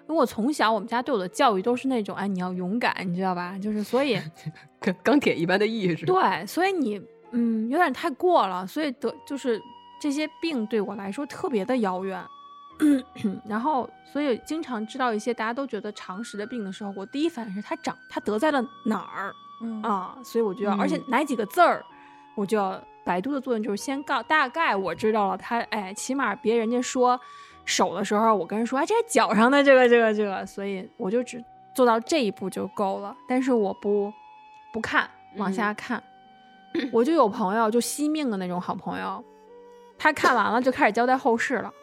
[0.10, 3.60] 因为我从小我们家对我的教育都是那种，哎，你要勇敢，你知道吧？
[3.62, 4.18] 就是所以，
[4.80, 6.06] 跟钢铁一般的意志。
[6.06, 7.02] 对，所以你
[7.32, 9.62] 嗯有点太过了，所以得就是
[10.00, 12.24] 这些病对我来说特别的遥远。
[13.48, 20.16] 然后，所以经常知道一些大家都觉得常识的病的时候，我第一反应是他长他得在了哪儿嗯啊？
[20.24, 21.84] 所以我就要，而且嗯哪几个字儿，
[22.36, 27.20] 我就要百度的作用就是先告大概我知道了他，哎，起码别人家说
[27.66, 33.16] 手的时候，我跟人说，哎，这是脚上的这个这个这个，所以我就只做到这一步就够了。
[33.28, 34.14] 但是我不
[34.72, 36.02] 不看，往下看。
[36.92, 39.24] 我就有朋友就惜命的那种好朋友，
[39.98, 41.74] 他看完了就开始交代后事了。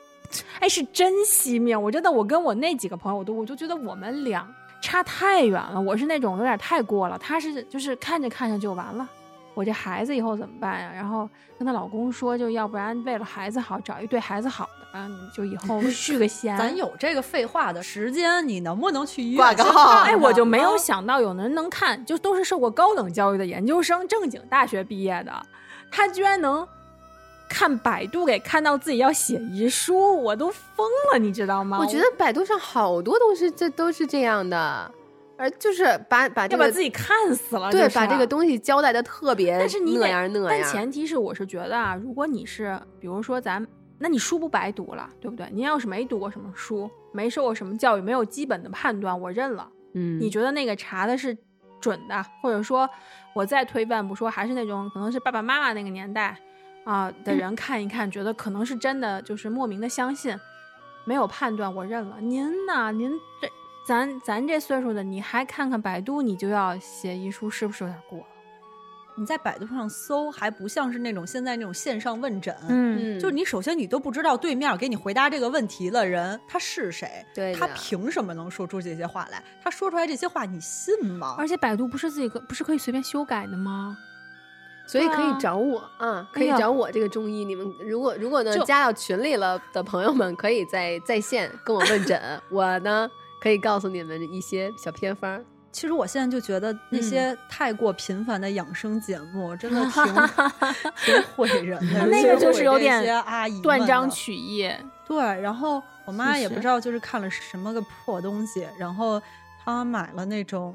[0.61, 1.81] 哎，是真惜命！
[1.81, 4.47] 我真的，我跟我那几个朋友，我都我就觉得我们俩
[4.81, 5.81] 差太远了。
[5.81, 9.09] 我是那种有点太过了，他是就是看着看着就完了。
[9.55, 10.91] 我这孩子以后怎么办呀？
[10.93, 16.59] 然后跟她老公说，就要不然为了孩子好，找一对孩子好的吧，你就以后 续个弦。
[16.59, 25.33] 咱有这个废话的时间，你能不能去医院挂个号看哎，我就没有想到有人能看，就都是受过高等教育的研究生，正经大学毕业的，
[25.89, 26.67] 他居然能
[27.49, 31.79] 看百度给看到自己要写遗书，我都疯了，你知道吗？
[31.79, 34.91] 我觉得百度上好多东西这都是这样的，
[35.37, 40.73] 而就是把把这个要把自己看死了，对把这个东西交代的特别但是你得但样那样。
[40.73, 43.65] 前提是，我是觉得啊，如果你是，比如说咱，
[43.99, 45.47] 那你书不白读了，对不对？
[45.53, 49.69] 您要是没读过什么书，没受过什么教育，没有基本的判断，我认了。
[49.95, 51.37] 嗯，你觉得那个查的是
[51.81, 52.89] 准的，或者说，
[53.35, 56.37] 我再退一万步说，还是那种可能是爸爸妈妈那个年代
[56.85, 60.39] 啊、的人看一看，觉得可能是真的，就是莫名的相信，
[61.05, 62.17] 没有判断，我认了。
[62.21, 62.93] 您呢？
[62.93, 63.11] 您
[63.41, 63.49] 这
[63.87, 68.27] 咱咱这岁数的，你还看看百度，你就要写遗书，是不是有点过了？
[69.17, 72.53] 你在百度上搜，还不像是那种现在那种线上问诊。
[72.69, 79.43] 嗯嗯，就是你首先你都不知道对面给你回答这个问题的人他是谁，他对他凭什么能说出这些话来？
[79.63, 81.37] 他说出来这些话你信吗？
[81.39, 83.97] 而且百度不是自己可不是可以随便修改的吗？
[84.87, 87.45] 所以可以找我啊，可以找我这个中医。
[87.45, 92.21] 你们如果如果呢加到群里了的朋友们，可以在在线跟我问诊，
[92.51, 93.09] 我呢
[93.43, 95.43] 可以告诉你们一些小偏方。
[95.73, 100.05] 其实我现在就觉得那嗯些太过频繁的养生节目真的挺
[101.05, 104.71] 挺毁人的，那个就是有点阿姨断章取义。
[105.05, 109.21] 对，然后我妈也不知道就是看了什么个破东西，然后
[109.65, 110.73] 她买了那种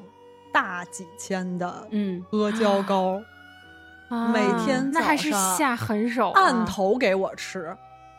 [0.51, 3.21] 大几千的嗯，阿胶膏，
[4.09, 7.75] 每啊天那还是下狠手、啊，按头给我吃，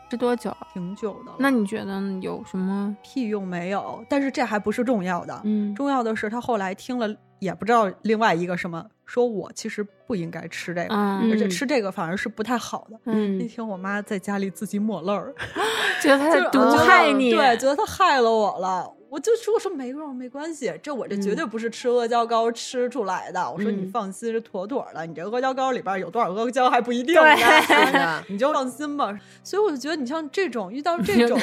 [0.09, 0.55] 吃多久？
[0.73, 1.31] 挺久的。
[1.37, 2.95] 那你觉得有什么？
[3.03, 4.03] 屁用没有？
[4.09, 12.97] 但是这还不是重要的，嗯，重要的是他后来听了也不知道另外一个什么，说我其实不应该吃这个，嗯而且吃这个反而是不太好的。
[13.05, 15.33] 嗯那天我妈在家里自己抹泪儿，
[16.01, 18.89] 觉得他在 毒害你，对，觉得他害了我了。
[19.11, 23.51] 我就说我说没用没关系，这我这绝对不是吃阿胶糕吃出来的。
[23.51, 25.05] 我说你嗯放心，是妥妥的。
[25.05, 29.13] 你这阿胶糕里边有多少阿胶还不一定呢， 你就放心吧。
[29.43, 31.37] 所以我就觉得你像这种遇到这种，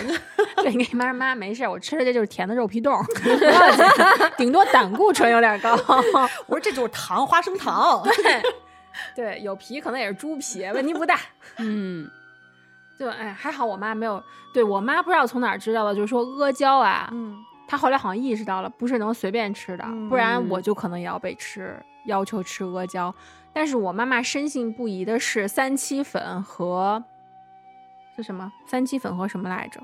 [0.56, 2.98] 对，你跟妈说妈没事，我吃的这就是甜的肉皮冻，
[4.38, 5.76] 顶多胆固醇有点高。
[6.48, 8.02] 我说这就是糖，花生糖。
[8.16, 8.42] 对，
[9.14, 11.20] 对，有皮可能也是猪皮，问题不大。
[11.58, 12.08] 嗯
[12.98, 14.20] 就哎，还好我妈没有，
[14.54, 17.36] 对我妈不知道从哪儿知道的，就是说阿胶啊，嗯，
[17.68, 23.14] 她后来好像意识到了，不是能随便吃的，嗯不然我就可能也要被吃，要求吃阿胶。
[23.52, 27.04] 但是我妈妈深信不疑的是三七粉和
[28.16, 28.50] 是什么？
[28.66, 29.80] 三七粉和什么来着？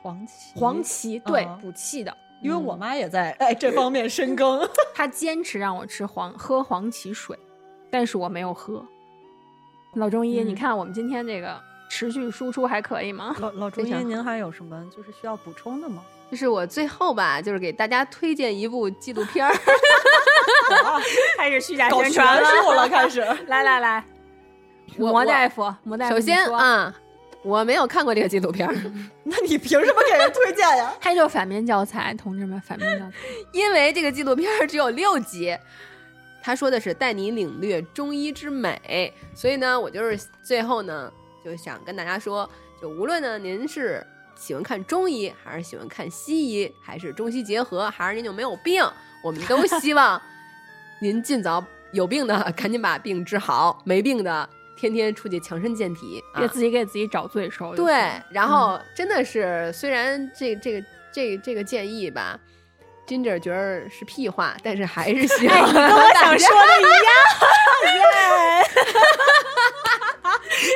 [0.00, 2.16] 黄芪，黄芪，对，啊补气的。
[2.40, 4.60] 因为我妈也在哎这方面深耕。
[4.94, 7.36] 她坚持让我吃黄喝黄芪水，
[7.90, 8.86] 但是我没有喝。
[9.94, 11.60] 老中医，嗯你看我们今天这个
[11.90, 13.34] 持续输出还可以吗？
[13.40, 16.04] 老老中医，您还有什么就是需要补充的吗？
[16.30, 19.54] 就是我最后吧，就是给大家推荐一部纪录片儿，
[21.36, 23.20] 开始虚假宣传术了，开始。
[23.48, 24.04] 来来来，
[24.96, 26.94] 魔大夫，魔大夫，首先啊，
[27.42, 28.74] 我没有看过这个纪录片儿，
[29.24, 30.94] 那你凭什么给人推荐呀？
[31.00, 33.12] 它就是反面教材，同志们，反面教材。
[33.52, 35.56] 因为这个纪录片儿只有六集。
[36.40, 41.12] 他说的是带你领略中医之美，所以呢，我就是最后呢
[41.44, 42.48] 就想跟大家说，
[42.80, 44.06] 就无论呢您是
[44.38, 48.84] 喜欢看中医，还是喜欢看西医，还是中西结合，还是您就没有病，
[49.22, 50.22] 我们都 希望
[51.00, 51.62] 您尽早
[51.92, 57.74] 有病的赶紧把病治好，没病的天天出去强身健体，啊别自己给自己找罪受。
[57.74, 60.80] 对，然后真的是，虽然这这个
[61.12, 62.38] 这这个建议吧
[63.08, 67.10] ，Ginger 觉得是屁话，但是还是希望跟我想说的一样，
[67.96, 68.00] 耶，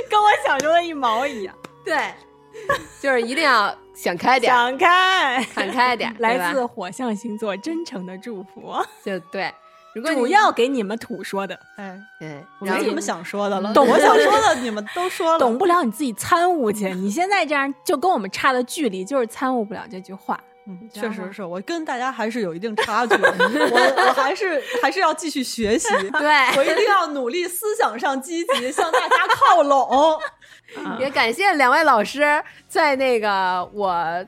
[0.10, 1.56] 跟我想说的一毛一样。
[1.84, 2.12] 对，
[3.00, 8.74] 就是一定要想开点，想开，看开点 来自火象星座真诚的祝福，
[9.05, 9.53] 就对。
[9.94, 16.90] 如果你主要给你们土说的，哎，对，没什么想说的了，懂我想说的 你们都说了，懂不了你自己参悟去。
[16.94, 20.40] 你现在这样就跟我们差的距离，就是参悟不了这句话。
[20.66, 25.88] 嗯，确实是我跟大家还是有一定差距， 我我还是还是要继续学习，
[26.18, 30.18] 对我一定要努力思想上积极，向大家靠拢。
[31.00, 34.24] 也感谢两位老师在那个我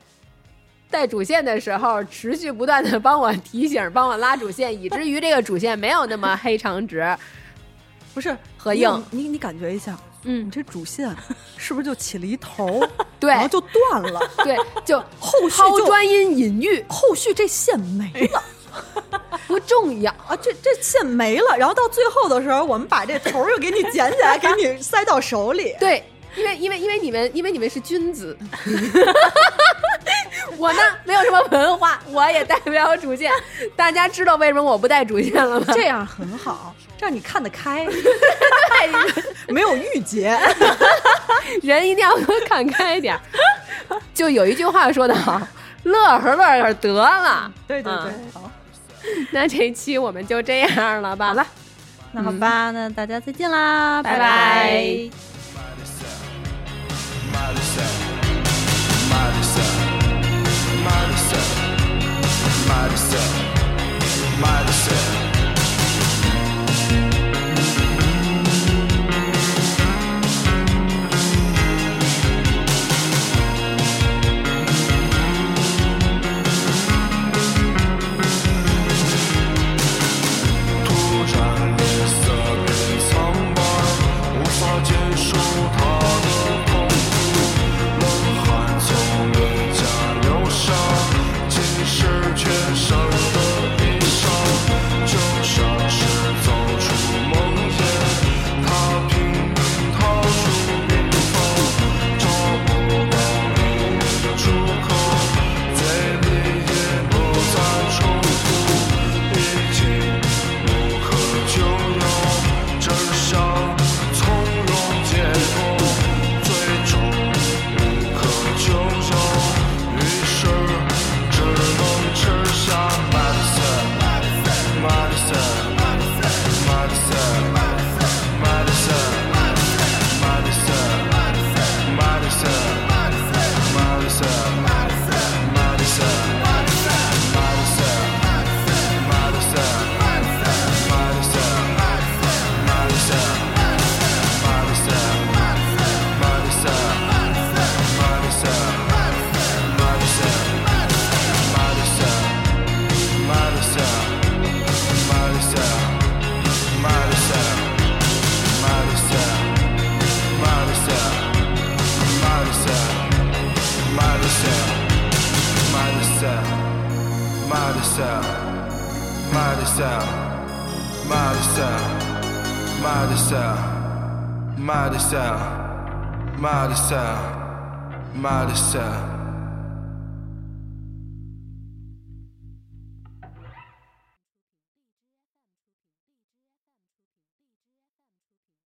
[0.91, 7.17] 带主线的时候，持续不断的帮我提醒、帮我拉主线，以至于这个主线没有那么黑长直
[8.13, 9.05] 不是和你有硬。
[9.11, 11.15] 你你感觉一下，你嗯，这主线
[11.57, 14.19] 是不是就起了一头儿， 对然后就断了？
[14.43, 18.43] 对，就后续就抛砖引引玉后续这线没了
[19.47, 20.11] 不重要。
[20.27, 25.75] 啊，这这线没了，然后到最后的时候，我们把这头儿又给你捡起来， 给你塞到手里。
[25.79, 26.03] 对，
[26.35, 28.37] 因为因为因为你们因为你们是君子，
[30.57, 33.31] 我呢没有什么文化，我也带不了主见。
[33.75, 35.65] 大家知道为什么我不带主见了吗？
[35.73, 37.87] 这样很好，这样你看得开，
[39.47, 40.37] 没有郁结。
[41.61, 42.15] 人一定要
[42.47, 43.21] 看开点儿。
[44.13, 45.39] 就有一句话说的好，
[45.83, 47.51] 乐呵乐呵得了。
[47.67, 48.51] 对对对，嗯好，
[49.31, 51.27] 那这一期我们就这样了吧？
[51.27, 51.47] 好了，
[52.13, 55.09] 那好吧，那大家再见啦，拜拜拜
[57.35, 57.81] Marissa,
[59.09, 59.61] Marissa,
[62.67, 63.19] Marissa,
[64.39, 65.04] Marissa.